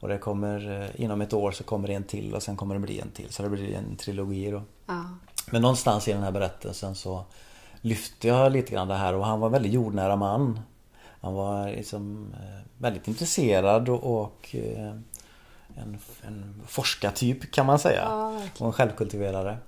Och 0.00 0.08
det 0.08 0.18
kommer, 0.18 0.82
eh, 0.82 1.04
inom 1.04 1.20
ett 1.20 1.32
år 1.32 1.52
så 1.52 1.64
kommer 1.64 1.88
det 1.88 1.94
en 1.94 2.04
till 2.04 2.34
och 2.34 2.42
sen 2.42 2.56
kommer 2.56 2.74
det 2.74 2.80
bli 2.80 3.00
en 3.00 3.10
till. 3.10 3.32
Så 3.32 3.42
det 3.42 3.48
blir 3.48 3.74
en 3.74 3.96
trilogi 3.96 4.50
då. 4.50 4.62
Ja. 4.86 5.04
Men 5.50 5.62
någonstans 5.62 6.08
i 6.08 6.12
den 6.12 6.22
här 6.22 6.32
berättelsen 6.32 6.94
så 6.94 7.24
lyfte 7.80 8.28
jag 8.28 8.52
lite 8.52 8.72
grann 8.72 8.88
det 8.88 8.94
här 8.94 9.14
och 9.14 9.26
han 9.26 9.40
var 9.40 9.48
en 9.48 9.52
väldigt 9.52 9.72
jordnära 9.72 10.16
man. 10.16 10.60
Han 11.20 11.34
var 11.34 11.70
liksom 11.70 12.34
eh, 12.34 12.66
väldigt 12.78 13.08
intresserad 13.08 13.88
och, 13.88 14.22
och 14.22 14.54
eh, 14.54 14.94
en, 15.82 15.98
en 16.26 16.62
forskartyp 16.68 17.50
kan 17.52 17.66
man 17.66 17.78
säga. 17.78 18.02
Ja, 18.08 18.40
och 18.58 18.66
en 18.66 18.72
självkultiverare. 18.72 19.58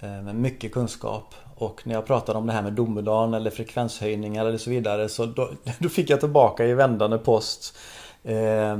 Eh, 0.00 0.08
Med 0.22 0.34
mycket 0.34 0.72
kunskap. 0.72 1.34
Och 1.56 1.80
när 1.86 1.94
jag 1.94 2.06
pratade 2.06 2.38
om 2.38 2.46
det 2.46 2.52
här 2.52 2.62
med 2.62 2.72
domedagen 2.72 3.34
eller 3.34 3.50
frekvenshöjningar 3.50 4.46
eller 4.46 4.58
så 4.58 4.70
vidare 4.70 5.08
så 5.08 5.26
då, 5.26 5.50
då 5.78 5.88
fick 5.88 6.10
jag 6.10 6.20
tillbaka 6.20 6.64
i 6.64 6.74
vändande 6.74 7.18
post 7.18 7.76
eh, 8.22 8.76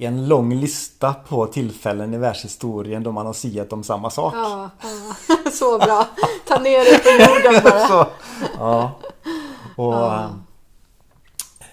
en 0.00 0.28
lång 0.28 0.54
lista 0.54 1.14
på 1.14 1.46
tillfällen 1.46 2.14
i 2.14 2.18
världshistorien 2.18 3.02
då 3.02 3.12
man 3.12 3.26
har 3.26 3.32
siat 3.32 3.72
om 3.72 3.84
samma 3.84 4.10
sak. 4.10 4.34
Ja, 4.36 4.70
ja. 4.82 5.50
så 5.52 5.78
bra. 5.78 6.06
Ta 6.48 6.58
ner 6.58 6.78
det 6.84 6.98
på 6.98 7.10
jorden 7.10 7.62
bara. 7.64 7.86
så, 7.88 8.06
ja. 8.58 8.92
Och, 9.76 9.94
Ja. 9.94 10.30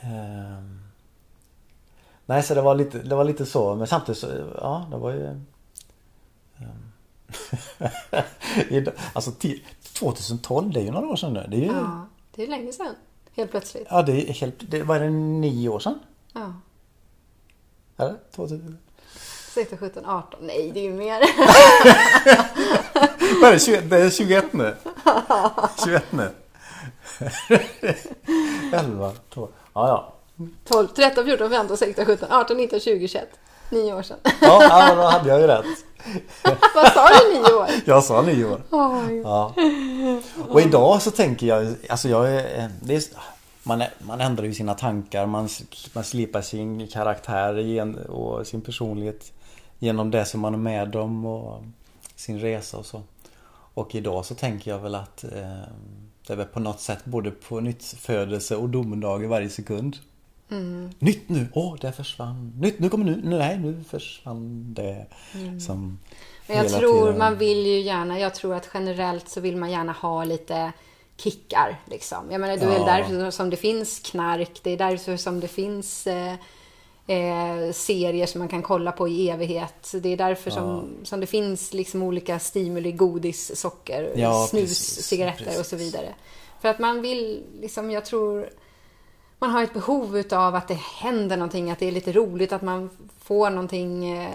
ehm, 0.02 0.75
nej, 2.26 2.44
så 2.44 2.56
det 2.56 2.62
var, 2.62 2.76
lite, 2.76 2.98
det 3.00 3.16
var 3.16 3.24
lite 3.24 3.46
så. 3.46 3.76
Men 3.76 3.88
samtidigt 3.88 4.20
så, 4.22 4.28
ja, 4.62 4.88
det 4.92 4.98
var 4.98 5.12
ju... 5.12 5.42
idag- 8.70 8.94
alltså 9.14 9.32
ti- 9.32 9.62
2012, 9.94 10.72
det 10.72 10.80
är 10.80 10.84
ju 10.84 10.92
några 10.92 11.08
år 11.08 11.16
sedan 11.16 11.34
nu. 11.34 11.46
Det 11.50 11.58
är 11.58 11.62
ju... 11.62 11.66
Ja, 11.66 11.74
Ja, 11.74 12.06
det 12.36 12.44
är 12.44 12.48
länge 12.48 12.72
sedan. 12.72 12.96
Helt 13.36 13.52
plötsligt. 13.52 13.88
det 13.90 14.30
är 14.30 14.34
helt... 14.34 14.56
Det, 14.60 14.84
vad 14.84 14.98
är 14.98 15.02
det, 15.02 15.10
nio 15.10 15.70
år 15.70 15.80
sedan? 15.80 16.00
Ja. 16.34 16.54
Eller? 17.98 18.16
2000? 18.36 18.78
16, 19.54 19.78
17, 19.78 20.06
18. 20.06 20.40
Nej, 20.44 20.72
det 20.74 20.80
är 20.80 20.84
ju 20.84 20.94
mer. 20.94 21.20
Vad 23.42 23.50
är 23.50 23.54
det? 23.54 23.60
21, 23.60 23.90
det 23.90 23.98
är 23.98 24.10
21 24.10 24.54
nu. 24.54 24.76
21 25.86 26.12
nu. 26.12 26.30
11, 28.74 29.12
12. 29.30 29.52
Ja, 29.74 29.88
ja. 29.88 30.14
12, 30.68 30.88
13, 30.88 31.26
14, 31.26 31.50
15, 31.50 31.78
16, 31.78 32.06
17, 32.06 32.32
18, 32.32 32.58
19, 32.58 32.80
20, 32.80 33.08
21. 33.08 33.30
Nio 33.70 33.94
år 33.94 34.02
sedan. 34.02 34.18
Ja, 34.24 34.64
ja, 34.64 34.86
men 34.88 34.98
då 34.98 35.04
hade 35.04 35.30
jag 35.30 35.42
ju 35.42 35.48
rätt. 35.48 35.66
Vad 36.76 36.92
sa 36.92 37.08
du? 37.10 37.34
Nio 37.34 37.54
år? 37.54 37.68
Jag 37.86 38.04
sa 38.04 38.22
nio 38.22 38.46
år. 38.46 38.62
Oj. 38.70 39.22
Ja. 39.24 39.54
Och 40.50 40.62
idag 40.62 41.02
så 41.02 41.12
tänker 41.12 41.48
jag, 41.48 41.76
alltså 41.90 42.10
jag 42.10 42.34
är, 42.34 42.70
det 42.82 42.96
är, 42.96 43.04
man, 43.64 43.84
man 44.00 44.22
ändrar 44.22 44.46
ju 44.46 44.54
sina 44.54 44.74
tankar, 44.74 45.26
man, 45.26 45.50
man 45.94 46.04
slipar 46.04 46.42
sin 46.42 46.88
karaktär 46.88 48.10
och 48.10 48.48
sin 48.48 48.62
personlighet 48.62 49.32
genom 49.80 50.12
det 50.12 50.26
som 50.26 50.42
man 50.42 50.54
är 50.54 50.58
med 50.58 50.96
om 50.96 51.26
och 51.26 51.64
sin 52.16 52.40
resa 52.40 52.78
och 52.78 52.86
så. 52.86 53.02
Och 53.74 53.96
idag 53.96 54.26
så 54.26 54.36
tänker 54.36 54.72
jag 54.72 54.80
väl 54.80 54.96
att 54.96 55.24
eh, 55.24 55.30
det 56.28 56.34
är 56.34 56.38
väl 56.38 56.46
på 56.46 56.60
något 56.60 56.80
sätt 56.80 57.06
både 57.06 57.32
på 57.32 57.60
nytt 57.60 57.84
födelse 57.84 58.56
och 58.56 58.70
domedag 58.70 59.24
i 59.24 59.28
varje 59.28 59.50
sekund. 59.50 59.98
Nytt 61.00 61.30
nu! 61.30 61.48
Åh, 61.54 61.76
det 61.82 61.92
försvann. 61.92 62.54
Nytt, 62.60 62.80
nu 62.80 62.90
kommer 62.90 63.06
nu. 63.06 63.22
Nej, 63.24 63.58
nu 63.60 63.84
försvann 63.90 64.74
det. 64.74 65.06
Som 65.66 66.00
Men 66.48 66.58
jag 66.58 66.70
tror 66.70 67.02
tiden- 67.06 67.18
man 67.18 67.38
vill 67.38 67.66
ju 67.66 67.80
gärna, 67.80 68.20
jag 68.20 68.36
tror 68.36 68.54
att 68.56 68.70
generellt 68.74 69.30
så 69.30 69.42
vill 69.42 69.58
man 69.58 69.72
gärna 69.72 69.92
ha 69.92 70.24
lite 70.24 70.72
kickar. 71.18 71.80
Liksom. 71.86 72.32
Jag 72.32 72.42
menar, 72.42 72.58
det 72.58 72.66
är 72.66 72.80
Ja. 72.80 72.86
därför 72.86 73.32
som 73.32 73.50
det 73.50 73.58
finns 73.58 74.00
knark, 74.00 74.52
det 74.64 74.72
är 74.72 74.78
därför 74.78 75.18
som 75.18 75.40
det 75.40 75.48
finns 75.48 76.08
eh, 76.08 76.34
eh, 77.08 77.72
serier 77.74 78.26
som 78.26 78.40
man 78.40 78.48
kan 78.48 78.62
kolla 78.62 78.92
på 78.92 79.08
i 79.08 79.30
evighet. 79.30 79.92
Det 80.02 80.10
är 80.10 80.18
därför 80.18 80.52
som, 80.52 80.90
som 81.04 81.20
det 81.20 81.28
finns 81.28 81.74
liksom 81.74 82.04
olika 82.04 82.40
stimuli, 82.40 82.92
godis, 82.92 83.60
socker, 83.60 84.14
Ja, 84.16 84.48
snus, 84.50 84.62
precis, 84.62 85.06
cigaretter 85.06 85.60
och 85.60 85.66
så 85.66 85.76
precis. 85.76 85.82
vidare. 85.94 86.16
För 86.62 86.70
att 86.70 86.80
man 86.80 87.02
vill, 87.02 87.44
liksom, 87.62 87.92
jag 87.92 88.06
tror 88.06 88.50
man 89.46 89.56
har 89.56 89.64
ett 89.64 89.74
behov 89.74 90.18
utav 90.18 90.56
att 90.56 90.68
det 90.68 90.80
händer 90.80 91.38
någonting, 91.38 91.72
att 91.72 91.80
det 91.80 91.88
är 91.88 91.92
lite 91.92 92.12
roligt, 92.12 92.52
att 92.52 92.62
man 92.62 92.90
får 93.20 93.50
någonting 93.50 94.18
eh, 94.18 94.32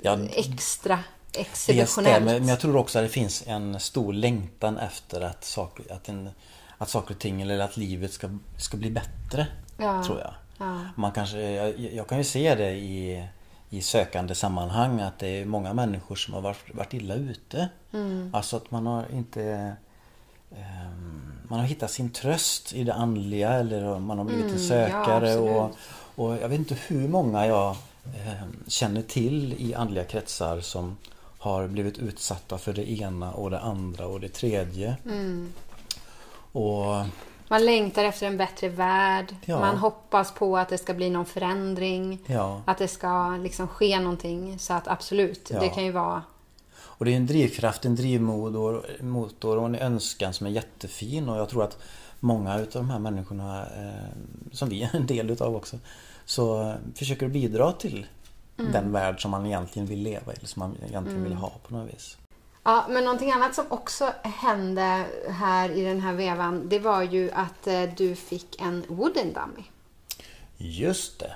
Ja, 0.00 0.18
extra 0.32 0.98
Det 1.32 1.40
exceptionellt. 1.40 1.90
stämmer, 1.90 2.40
men 2.40 2.48
jag 2.48 2.60
tror 2.60 2.76
också 2.76 2.98
att 2.98 3.04
det 3.04 3.08
finns 3.08 3.44
en 3.46 3.80
stor 3.80 4.12
längtan 4.12 4.78
efter 4.78 5.20
att 5.20 5.44
saker, 5.44 5.92
att 5.92 6.08
en, 6.08 6.30
att 6.78 6.88
saker 6.88 7.14
och 7.14 7.20
ting 7.20 7.42
eller 7.42 7.58
att 7.58 7.76
livet 7.76 8.12
ska, 8.12 8.28
ska 8.58 8.76
bli 8.76 8.90
bättre. 8.90 9.46
Ja. 9.76 10.04
Tror 10.04 10.18
jag. 10.18 10.34
Ja. 10.58 10.78
Man 10.96 11.12
kanske, 11.12 11.40
jag, 11.40 11.78
jag 11.78 12.08
kan 12.08 12.18
ju 12.18 12.24
se 12.24 12.54
det 12.54 12.70
i, 12.70 13.28
i 13.70 13.80
sökande 13.80 14.34
sammanhang 14.34 15.00
att 15.00 15.18
det 15.18 15.28
är 15.28 15.44
många 15.44 15.74
människor 15.74 16.16
som 16.16 16.34
har 16.34 16.40
varit, 16.40 16.74
varit 16.74 16.94
illa 16.94 17.14
ute. 17.14 17.68
Mm. 17.92 18.30
Alltså 18.34 18.56
att 18.56 18.70
man 18.70 18.86
har 18.86 19.04
inte 19.12 19.76
ehm, 20.56 21.13
man 21.48 21.58
har 21.60 21.66
hittat 21.66 21.90
sin 21.90 22.10
tröst 22.10 22.72
i 22.72 22.84
det 22.84 22.94
andliga 22.94 23.50
eller 23.52 23.98
man 23.98 24.18
har 24.18 24.24
blivit 24.24 24.44
en 24.44 24.50
Mm, 24.50 24.62
ja, 24.62 24.68
sökare. 24.68 25.32
absolut. 25.32 25.50
och, 26.16 26.24
och 26.24 26.36
jag 26.42 26.48
vet 26.48 26.58
inte 26.58 26.76
hur 26.86 27.08
många 27.08 27.46
jag 27.46 27.76
ehm, 28.04 28.56
känner 28.66 29.02
till 29.02 29.52
i 29.58 29.74
andliga 29.74 30.04
kretsar 30.04 30.60
som 30.60 30.96
har 31.38 31.66
blivit 31.68 31.98
utsatta 31.98 32.58
för 32.58 32.72
det 32.72 32.90
ena 32.90 33.32
och 33.32 33.50
det 33.50 33.60
andra 33.60 34.06
och 34.06 34.20
det 34.20 34.28
tredje. 34.28 34.96
Mm. 35.04 35.52
Och 36.52 36.84
Man 37.48 37.64
längtar 37.66 38.04
efter 38.04 38.26
en 38.26 38.36
bättre 38.36 38.68
värld. 38.68 39.36
Ja. 39.44 39.60
Man 39.60 39.76
hoppas 39.76 40.32
på 40.32 40.58
att 40.58 40.68
det 40.68 40.78
ska 40.78 40.94
bli 40.94 41.10
någon 41.10 41.26
förändring. 41.26 42.18
ja, 42.26 42.62
Att 42.64 42.78
det 42.78 42.88
ska 42.88 43.28
liksom 43.42 43.68
ske 43.68 44.00
någonting. 44.00 44.58
Så 44.58 44.72
att 44.72 44.88
absolut, 44.88 45.50
Ja. 45.52 45.60
det 45.60 45.68
kan 45.68 45.84
ju 45.84 45.90
vara... 45.92 46.22
Och 46.84 47.04
det 47.04 47.12
är 47.12 47.16
en 47.16 47.26
drivkraft, 47.26 47.84
en 47.84 47.94
drivmotor 47.94 48.86
motor 49.00 49.58
och 49.58 49.66
en 49.66 49.74
önskan 49.74 50.32
som 50.34 50.46
är 50.46 50.50
jättefin 50.50 51.28
och 51.28 51.38
jag 51.38 51.48
tror 51.48 51.64
att 51.64 51.78
många 52.20 52.58
utav 52.58 52.82
de 52.82 52.90
här 52.90 52.98
människorna 52.98 53.62
eh, 53.62 54.08
som 54.52 54.68
vi 54.68 54.82
är 54.82 54.96
en 54.96 55.06
del 55.06 55.30
utav 55.30 55.56
också 55.56 55.78
så 56.24 56.74
försöker 56.94 57.28
bidra 57.28 57.72
till 57.72 58.06
den 58.56 58.92
värld 58.92 59.22
som 59.22 59.30
man 59.30 59.46
egentligen 59.46 59.88
vill 59.88 60.02
leva 60.02 60.32
i 60.32 60.36
eller 60.36 60.46
som 60.46 60.60
man 60.60 60.76
egentligen 60.88 61.24
vill 61.24 61.34
ha 61.34 61.52
på 61.68 61.74
något 61.74 61.94
vis. 61.94 62.16
Ja, 62.62 62.86
men 62.88 63.04
någonting 63.04 63.32
annat 63.32 63.54
som 63.54 63.64
också 63.68 64.12
hände 64.22 65.04
här 65.28 65.70
i 65.70 65.84
den 65.84 66.00
här 66.00 66.12
vevan, 66.12 66.68
det 66.68 66.78
var 66.78 67.02
ju 67.02 67.30
att 67.30 67.66
eh, 67.66 67.82
du 67.96 68.14
fick 68.16 68.60
en 68.60 68.84
wooden 68.88 69.32
dummy. 69.32 69.64
Just 70.56 71.18
det. 71.18 71.34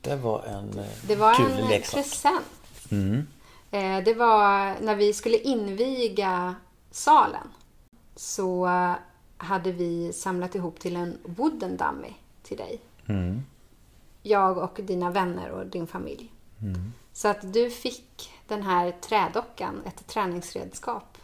Det 0.00 0.16
var 0.16 0.42
en 0.44 0.78
eh, 0.78 0.84
Det 1.02 1.16
var 1.16 1.34
kul 1.34 1.50
en 1.50 1.68
leksak. 1.68 1.94
present. 1.94 2.44
Mm. 2.90 3.26
Eh, 3.70 4.04
Det 4.04 4.14
var 4.14 4.80
när 4.80 4.96
vi 4.96 5.12
skulle 5.12 5.38
inviga 5.38 6.54
salen. 6.90 7.48
Så 8.16 8.68
hade 9.36 9.72
vi 9.72 10.12
samlat 10.12 10.54
ihop 10.54 10.78
till 10.80 10.96
en 10.96 11.18
wooden 11.24 11.76
dummy 11.76 12.14
till 12.42 12.56
dig. 12.56 12.80
Mm. 13.08 13.42
Jag 14.22 14.58
och 14.58 14.80
dina 14.82 15.10
vänner 15.10 15.50
och 15.50 15.66
din 15.66 15.86
familj. 15.86 16.32
Så 17.12 17.28
att 17.28 17.52
du 17.52 17.70
fick 17.70 18.30
den 18.48 18.62
här 18.62 18.92
trädockan, 19.00 19.82
ett 19.86 20.06
träningsredskap, 20.06 21.18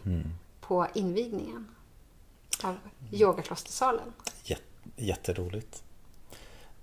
på 0.61 0.87
invigningen 0.93 1.67
av 2.63 2.75
yogaklostersalen. 3.11 4.13
Jät- 4.43 4.61
jätteroligt. 4.95 5.83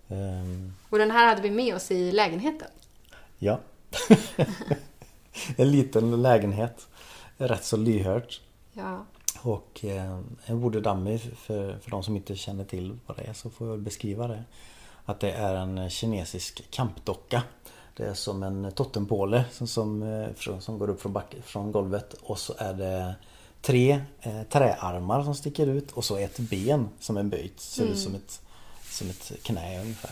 Ehm, 0.08 0.72
Och 0.90 0.98
den 0.98 1.10
här 1.10 1.26
hade 1.26 1.42
vi 1.42 1.50
med 1.50 1.74
oss 1.74 1.90
i 1.90 2.12
lägenheten. 2.12 2.68
ja. 3.38 3.60
en 5.56 5.70
liten 5.70 6.22
lägenhet. 6.22 6.88
Rätt 7.36 7.64
så 7.64 7.76
lyhört. 7.76 8.40
Ja. 8.72 9.04
Och 9.42 9.84
eh, 9.84 10.20
dummy 10.82 11.18
för, 11.18 11.78
för 11.78 11.90
de 11.90 12.02
som 12.02 12.16
inte 12.16 12.36
känner 12.36 12.64
till 12.64 12.98
vad 13.06 13.16
det 13.16 13.22
är 13.22 13.32
så 13.32 13.50
får 13.50 13.68
jag 13.68 13.78
beskriva 13.78 14.28
det. 14.28 14.44
Att 15.04 15.20
det 15.20 15.32
är 15.32 15.54
en 15.54 15.90
kinesisk 15.90 16.70
kampdocka. 16.70 17.42
Det 17.96 18.06
är 18.06 18.14
som 18.14 18.42
en 18.42 18.72
totempåle 18.72 19.44
som, 19.52 19.66
som, 19.66 20.02
eh, 20.02 20.58
som 20.58 20.78
går 20.78 20.90
upp 20.90 21.00
från, 21.00 21.12
back, 21.12 21.36
från 21.42 21.72
golvet 21.72 22.14
och 22.22 22.38
så 22.38 22.54
är 22.58 22.74
det 22.74 23.14
tre 23.62 24.00
eh, 24.20 24.42
träarmar 24.42 25.22
som 25.22 25.34
sticker 25.34 25.66
ut 25.66 25.92
och 25.92 26.04
så 26.04 26.16
ett 26.16 26.38
ben 26.38 26.88
som 27.00 27.16
är 27.16 27.22
böjt. 27.22 27.60
Ser 27.60 27.84
ut 27.84 27.98
som 27.98 28.14
ett, 28.14 28.40
som 28.82 29.10
ett 29.10 29.32
knä 29.42 29.80
ungefär. 29.80 30.10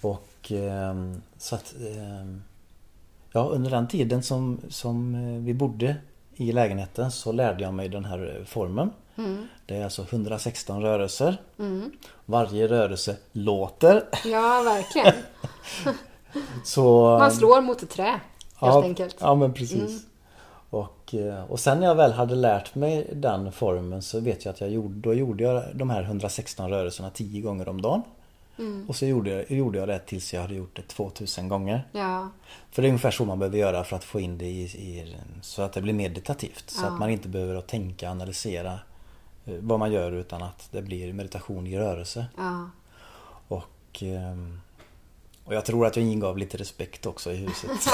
Och 0.00 0.52
eh, 0.52 0.94
så 1.38 1.54
att 1.54 1.74
eh, 1.80 2.49
Ja, 3.32 3.40
under 3.40 3.70
den 3.70 3.88
tiden 3.88 4.22
som, 4.22 4.60
som 4.68 5.14
eh, 5.14 5.44
vi 5.44 5.54
bodde 5.54 5.96
i 6.34 6.52
lägenheten 6.52 7.10
så 7.10 7.32
lärde 7.32 7.62
jag 7.62 7.74
mig 7.74 7.88
den 7.88 8.04
här 8.04 8.36
eh, 8.38 8.44
formen. 8.44 8.90
Det 9.66 9.76
är 9.76 9.84
alltså 9.84 10.02
116 10.10 10.82
rörelser. 10.82 11.36
Varje 12.26 12.68
rörelse 12.68 13.16
låter. 13.32 14.04
ja, 14.24 14.62
verkligen. 14.64 15.14
Så, 16.64 17.18
Man 17.18 17.30
slår 17.30 17.60
mot 17.60 17.82
ett 17.82 17.90
trä, 17.90 18.04
helt 18.04 18.20
ja, 18.60 18.82
enkelt. 18.82 19.16
Ja, 19.20 19.34
men 19.34 19.52
precis. 19.52 20.06
Och, 20.70 21.14
eh, 21.14 21.44
och 21.50 21.60
sen 21.60 21.80
när 21.80 21.86
jag 21.86 21.94
väl 21.94 22.12
hade 22.12 22.34
lärt 22.34 22.74
mig 22.74 23.10
den 23.12 23.52
formen 23.52 24.02
så 24.02 24.20
vet 24.20 24.44
jag 24.44 24.52
att 24.52 24.60
jag 24.60 24.70
gjorde, 24.70 25.00
då 25.00 25.14
gjorde 25.14 25.44
jag 25.44 25.62
de 25.74 25.90
här 25.90 26.02
116 26.02 26.70
rörelserna 26.70 27.10
10 27.10 27.40
gånger 27.40 27.68
om 27.68 27.82
dagen. 27.82 28.02
Och 28.88 28.96
så 28.96 29.06
gjorde 29.06 29.30
jag, 29.30 29.50
gjorde 29.50 29.78
jag 29.78 29.88
det 29.88 29.98
tills 29.98 30.34
jag 30.34 30.40
hade 30.40 30.54
gjort 30.54 30.76
det 30.76 30.82
2000 30.82 31.48
gånger. 31.48 31.88
Ja, 31.92 32.28
För 32.70 32.82
det 32.82 32.88
är 32.88 32.90
ungefär 32.90 33.10
så 33.10 33.24
man 33.24 33.38
behöver 33.38 33.58
göra 33.58 33.84
för 33.84 33.96
att 33.96 34.04
få 34.04 34.20
in 34.20 34.38
det 34.38 34.46
i, 34.46 34.62
i 34.62 35.16
så 35.42 35.62
att 35.62 35.72
det 35.72 35.80
blir 35.82 35.92
meditativt. 35.94 36.64
Så 36.70 36.84
Ja. 36.84 36.88
att 36.88 36.98
man 36.98 37.10
inte 37.10 37.28
behöver 37.28 37.54
att 37.54 37.68
tänka, 37.68 38.10
analysera 38.10 38.72
eh, 39.44 39.54
vad 39.60 39.78
man 39.78 39.92
gör 39.92 40.12
utan 40.12 40.42
att 40.42 40.68
det 40.72 40.82
blir 40.82 41.12
meditation 41.12 41.66
i 41.66 41.78
rörelse. 41.78 42.26
ja. 42.36 42.70
Och, 43.48 44.02
ehm, 44.02 44.60
och 45.44 45.54
jag 45.54 45.64
tror 45.64 45.86
att 45.86 45.96
jag 45.96 46.04
ingav 46.06 46.38
lite 46.38 46.56
respekt 46.56 47.06
också 47.06 47.32
i 47.32 47.36
huset. 47.36 47.70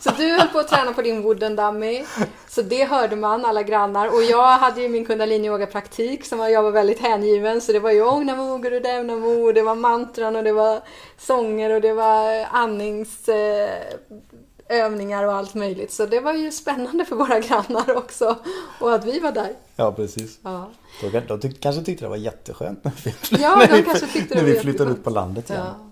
Så 0.00 0.10
du 0.16 0.32
höll 0.32 0.48
på 0.48 0.58
att 0.58 0.68
träna 0.68 0.92
på 0.92 1.02
din 1.02 1.22
wooden 1.22 1.56
dummy. 1.56 2.04
Så 2.48 2.62
det 2.62 2.84
hörde 2.84 3.16
man, 3.16 3.44
alla 3.44 3.62
grannar. 3.62 4.08
Och 4.08 4.22
jag 4.22 4.58
hade 4.58 4.82
ju 4.82 4.88
min 4.88 5.04
kundalini 5.06 5.46
yoga 5.48 5.66
praktik 5.66 6.24
som 6.24 6.38
jag 6.38 6.62
var 6.62 6.70
väldigt 6.70 7.00
hängiven. 7.00 7.60
Så 7.60 7.72
det 7.72 7.80
var 7.80 7.90
ju 7.90 8.02
Om 8.02 8.26
Namo 8.26 8.58
Guru 8.58 8.80
Dev 8.80 9.04
Namo, 9.04 9.52
det 9.52 9.62
var 9.62 9.74
mantran 9.74 10.36
och 10.36 10.44
det 10.44 10.52
var 10.52 10.80
sånger 11.18 11.70
och 11.70 11.80
det 11.80 11.92
var 11.92 12.46
andningsövningar 12.50 15.24
och 15.24 15.32
allt 15.34 15.54
möjligt. 15.54 15.92
Så 15.92 16.06
det 16.06 16.20
var 16.20 16.32
ju 16.32 16.52
spännande 16.52 17.04
för 17.04 17.16
våra 17.16 17.40
grannar 17.40 17.96
också. 17.96 18.36
Och 18.80 18.94
att 18.94 19.04
vi 19.04 19.18
var 19.20 19.32
där. 19.32 19.52
Ja, 19.76 19.92
precis. 19.92 20.38
Ja, 20.42 20.70
De, 21.00 21.20
de 21.20 21.40
tyck, 21.40 21.60
kanske 21.60 21.82
tyckte 21.82 22.04
det 22.04 22.08
var 22.08 22.16
jätteskönt 22.16 22.84
när 22.84 22.92
vi, 23.04 23.14
Ja, 23.42 23.56
när 23.56 23.66
de 23.66 23.72
vi, 23.76 23.82
kanske 23.82 24.06
tyckte 24.06 24.34
det 24.34 24.36
när 24.40 24.42
var 24.48 24.54
vi 24.54 24.60
flyttade 24.60 24.72
jätteskönt. 24.90 24.98
ut 24.98 25.04
på 25.04 25.10
landet 25.10 25.50
igen. 25.50 25.62
ja. 25.66 25.90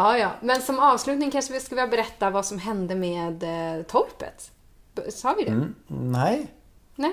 Ja, 0.00 0.18
ja. 0.18 0.30
Men 0.40 0.62
som 0.62 0.78
avslutning 0.78 1.30
kanske 1.30 1.52
vi 1.52 1.60
ska 1.60 1.86
berätta 1.86 2.30
vad 2.30 2.46
som 2.46 2.58
hände 2.58 2.94
med 2.94 3.42
eh, 3.42 3.82
torpet. 3.82 4.50
Sa 5.08 5.34
vi 5.38 5.44
det? 5.44 5.50
Mm, 5.50 5.74
nej. 5.86 6.46
Nej. 6.94 7.12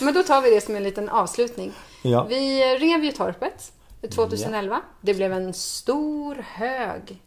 Men 0.00 0.14
då 0.14 0.22
tar 0.22 0.42
vi 0.42 0.50
det 0.50 0.60
som 0.60 0.76
en 0.76 0.82
liten 0.82 1.08
avslutning. 1.08 1.72
Ja. 2.02 2.24
Vi 2.24 2.60
rev 2.78 3.04
ju 3.04 3.12
torpet 3.12 3.72
2011. 4.14 4.80
Det 5.00 5.14
blev 5.14 5.32
en 5.32 5.54
stor 5.54 6.34
hög 6.34 7.22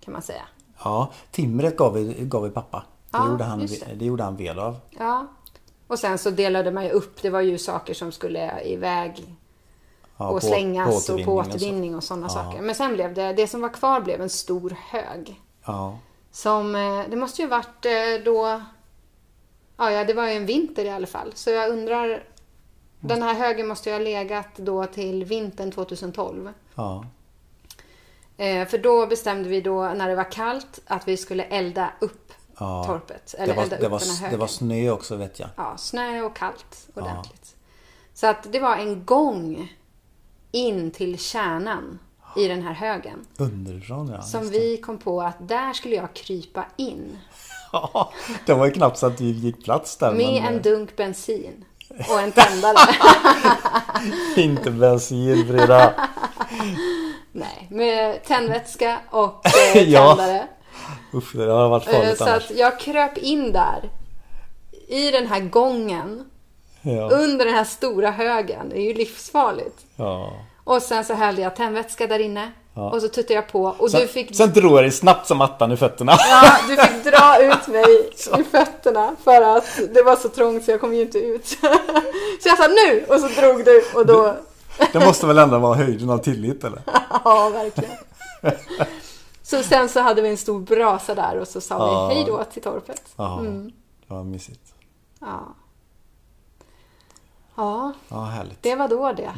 kan 0.00 0.12
man 0.12 0.22
säga. 0.22 0.42
Ja, 0.84 1.12
timret 1.30 1.76
gav 1.76 1.94
vi, 1.94 2.14
gav 2.20 2.42
vi 2.42 2.50
pappa. 2.50 2.84
Det, 3.10 3.18
Ja, 3.18 3.28
gjorde 3.30 3.44
han, 3.44 3.58
det. 3.66 3.94
det 3.94 4.04
gjorde 4.04 4.22
han 4.22 4.36
ved 4.36 4.58
av. 4.58 4.76
Ja. 4.98 5.26
Och 5.86 5.98
sen 5.98 6.18
så 6.18 6.30
delade 6.30 6.70
man 6.70 6.84
ju 6.84 6.90
upp. 6.90 7.22
Det 7.22 7.30
var 7.30 7.40
ju 7.40 7.58
saker 7.58 7.94
som 7.94 8.12
skulle 8.12 8.62
iväg 8.62 9.34
Ja, 10.16 10.28
och 10.28 10.40
på- 10.40 10.46
slängas 10.46 11.06
på 11.06 11.12
och 11.14 11.24
på 11.24 11.32
återvinning 11.34 11.94
och 11.96 12.04
sådana 12.04 12.26
Ja. 12.26 12.30
saker. 12.30 12.60
Men 12.62 12.74
sen 12.74 12.94
blev 12.94 13.14
det, 13.14 13.32
det 13.32 13.46
som 13.46 13.60
var 13.60 13.68
kvar 13.68 14.00
blev 14.00 14.20
en 14.20 14.30
stor 14.30 14.76
hög. 14.90 15.40
Ja. 15.64 15.98
Som, 16.30 16.74
eh, 16.74 17.02
det 17.10 17.16
måste 17.16 17.42
ju 17.42 17.48
varit 17.48 17.84
eh, 17.84 18.24
då, 18.24 18.62
ja, 19.76 19.90
ja 19.90 20.04
det 20.04 20.14
var 20.14 20.26
ju 20.26 20.32
en 20.32 20.46
vinter 20.46 20.84
i 20.84 20.90
alla 20.90 21.06
fall. 21.06 21.32
Så 21.34 21.50
jag 21.50 21.70
undrar, 21.70 22.24
den 23.00 23.22
här 23.22 23.34
högen 23.34 23.68
måste 23.68 23.90
ju 23.90 23.94
ha 23.96 24.00
legat 24.00 24.56
då 24.56 24.86
till 24.86 25.24
vintern 25.24 25.72
2012. 25.72 26.52
Ja. 26.74 27.04
Eh, 28.36 28.66
för 28.68 28.78
då 28.78 29.06
bestämde 29.06 29.48
vi 29.48 29.60
då 29.60 29.82
när 29.82 30.08
det 30.08 30.14
var 30.14 30.32
kallt 30.32 30.80
att 30.86 31.08
vi 31.08 31.16
skulle 31.16 31.42
elda 31.44 31.92
upp 32.00 32.32
Ja. 32.58 32.84
torpet. 32.86 33.34
Det 33.36 33.42
Eller 33.42 33.54
var, 33.54 33.62
elda 33.62 33.76
det, 33.76 33.84
upp 33.86 33.92
var, 33.92 33.98
den 33.98 34.08
här 34.08 34.16
högen. 34.16 34.30
det 34.32 34.40
var 34.40 34.46
snö 34.46 34.90
också 34.90 35.16
vet 35.16 35.40
jag. 35.40 35.48
Ja, 35.56 35.76
snö 35.76 36.22
och 36.22 36.36
kallt 36.36 36.88
ordentligt. 36.94 37.56
Så 38.14 38.26
att 38.26 38.52
det 38.52 38.60
var 38.60 38.76
en 38.76 39.04
gång 39.04 39.72
in 40.52 40.90
till 40.90 41.18
kärnan 41.18 41.98
i 42.36 42.48
den 42.48 42.62
här 42.62 42.72
högen. 42.74 43.26
Underifrån 43.36 44.08
ja. 44.08 44.22
Som 44.22 44.48
vi 44.50 44.76
kom 44.76 44.98
på 44.98 45.22
att 45.22 45.48
där 45.48 45.72
skulle 45.72 45.94
jag 45.96 46.14
krypa 46.14 46.64
in. 46.76 47.18
Ja, 47.74 48.12
det 48.46 48.54
var 48.54 48.66
ju 48.66 48.72
knappt 48.72 48.98
så 48.98 49.06
att 49.06 49.18
det 49.18 49.24
gick 49.24 49.64
plats 49.64 49.96
där. 49.96 50.12
Med 50.12 50.42
men, 50.42 50.54
en 50.54 50.62
dunk 50.62 50.96
bensin. 50.96 51.64
Och 52.10 52.20
en 52.20 52.32
tändare. 52.32 52.76
eh, 54.36 54.38
Inte 54.44 54.70
bensin 54.70 55.46
Frida. 55.48 55.94
Nej, 57.32 57.66
med 57.70 58.24
tändvätska 58.24 58.98
och 59.10 59.46
eh, 59.76 59.82
Ja. 59.90 60.16
tändare. 60.16 60.46
Usch, 61.14 61.36
det 61.36 61.50
har 61.52 61.68
varit 61.68 61.88
Eh, 61.88 61.92
farligt 61.94 62.18
Så 62.18 62.24
annars. 62.24 62.50
att 62.50 62.56
jag 62.56 62.80
kröp 62.80 63.18
in 63.18 63.52
där. 63.52 63.90
I 64.88 65.10
den 65.10 65.26
här 65.26 65.40
gången. 65.40 66.30
Ja. 66.82 67.10
Under 67.10 67.44
den 67.44 67.54
här 67.54 67.64
stora 67.64 68.10
högen. 68.10 68.68
Det 68.68 68.76
är 68.78 68.82
ju 68.82 68.94
livsfarligt. 68.94 69.78
ja. 69.96 70.32
Och 70.64 70.82
sen 70.82 71.04
så 71.04 71.14
hällde 71.14 71.42
jag 71.42 71.56
tändvätska 71.56 72.06
där 72.06 72.18
inne. 72.18 72.52
Ja. 72.74 72.90
Och 72.90 73.02
så 73.02 73.08
tuttade 73.08 73.34
jag 73.34 73.48
på. 73.48 73.62
Och 73.78 73.90
Sen, 73.90 74.00
du 74.00 74.06
fick, 74.06 74.36
sen 74.36 74.52
drog 74.52 74.72
jag 74.72 74.84
dig 74.84 74.90
snabbt 74.90 75.26
som 75.26 75.40
attan 75.40 75.72
i 75.72 75.76
fötterna. 75.76 76.12
ja, 76.18 76.52
du 76.68 76.76
fick 76.76 77.04
dra 77.12 77.42
ut 77.42 77.66
mig 77.68 78.10
i 78.40 78.44
fötterna. 78.44 79.16
För 79.24 79.56
att 79.56 79.64
det 79.94 80.02
var 80.02 80.16
så 80.16 80.28
trångt 80.28 80.64
så 80.64 80.70
jag 80.70 80.80
kom 80.80 80.94
ju 80.94 81.00
inte 81.02 81.18
ut. 81.18 81.46
Så 82.42 82.48
jag 82.48 82.58
sa 82.58 82.66
nu! 82.68 83.04
Och 83.08 83.20
så 83.20 83.40
drog 83.40 83.64
du. 83.64 83.84
Och 83.94 84.06
då... 84.06 84.36
Det 84.92 85.00
måste 85.00 85.26
väl 85.26 85.38
ändå 85.38 85.58
vara 85.58 85.74
höjden 85.74 86.10
av 86.10 86.18
tillit 86.18 86.64
eller? 86.64 86.82
Ja, 87.24 87.48
verkligen. 87.48 87.96
Så 89.42 89.62
sen 89.62 89.88
så 89.88 90.00
hade 90.00 90.22
vi 90.22 90.28
en 90.28 90.36
stor 90.36 90.60
brasa 90.60 91.14
där 91.14 91.38
och 91.38 91.48
så 91.48 91.60
sa 91.60 91.74
Ja. 91.78 92.08
vi 92.08 92.14
hej 92.14 92.24
då 92.26 92.44
till 92.44 92.62
torpet. 92.62 93.02
Ja, 93.16 93.38
Mm. 93.38 93.72
det 94.08 94.14
var 94.14 94.24
mysigt. 94.24 94.74
Ja. 95.20 95.54
Ja, 97.54 97.92
Ja, 98.08 98.24
härligt. 98.24 98.62
det 98.62 98.74
var 98.74 98.88
då 98.88 99.12
det. 99.12 99.32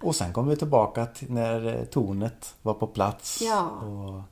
Och 0.00 0.16
sen 0.16 0.32
kom 0.32 0.48
vi 0.48 0.56
tillbaka 0.56 1.06
till 1.06 1.32
när 1.32 1.66
eh, 1.78 1.84
tornet 1.84 2.54
var 2.62 2.74
på 2.74 2.86
plats. 2.86 3.42
Ja. 3.42 3.62
Och 3.70 4.22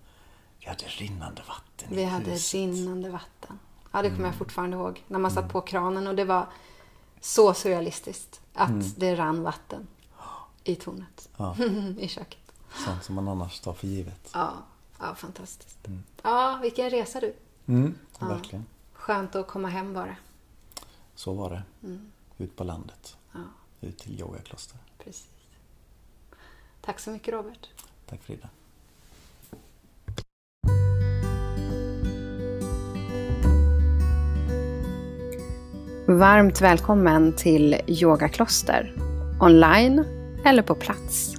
Vi 0.61 0.67
hade 0.67 0.85
rinnande 0.85 1.43
vatten 1.49 1.89
Vi 1.91 2.03
i 2.03 2.05
hade 2.05 2.31
huset. 2.31 2.55
rinnande 2.55 3.11
vatten. 3.11 3.59
Ja, 3.93 4.03
det 4.03 4.11
kommer 4.11 4.25
jag 4.25 4.35
fortfarande 4.35 4.77
ihåg. 4.77 5.05
När 5.09 5.19
man 5.19 5.31
satt 5.31 5.49
på 5.53 5.61
kranen 5.61 6.07
och 6.07 6.15
det 6.15 6.25
var 6.25 6.47
så 7.21 7.55
surrealistiskt 7.55 8.41
att 8.55 8.97
det 9.01 9.15
rann 9.17 9.43
vatten 9.43 9.87
i 10.65 10.75
tornet. 10.75 11.29
Ja. 11.37 11.57
I 11.99 12.09
köket. 12.09 12.39
Sånt 12.85 13.05
som 13.05 13.15
man 13.15 13.29
annars 13.29 13.61
tar 13.61 13.73
för 13.73 13.87
givet. 13.87 14.31
Ja, 14.35 14.53
ja 15.01 15.15
fantastiskt. 15.15 15.79
Ja, 16.23 16.59
vilken 16.63 16.91
resa 16.91 17.21
du. 17.21 17.35
Mm, 17.67 17.95
Verkligen. 18.21 18.67
Skönt 18.93 19.37
att 19.37 19.49
komma 19.49 19.69
hem 19.69 19.95
bara. 19.95 20.17
Så 21.15 21.33
var 21.33 21.51
det. 21.51 21.63
Ut 22.43 22.57
på 22.57 22.65
landet. 22.65 23.17
Ja, 23.33 23.41
Ut 23.81 23.99
till 23.99 24.21
yogakloster. 24.21 24.79
precis. 24.99 25.29
Tack 26.81 27.01
så 27.01 27.11
mycket 27.11 27.35
Robert. 27.35 27.69
Tack 28.07 28.23
Frida. 28.23 28.49
Varmt 36.09 36.61
välkommen 36.61 37.33
till 37.37 37.77
Yogakloster. 37.87 38.93
Online 39.41 40.05
eller 40.45 40.63
på 40.63 40.75
plats. 40.75 41.35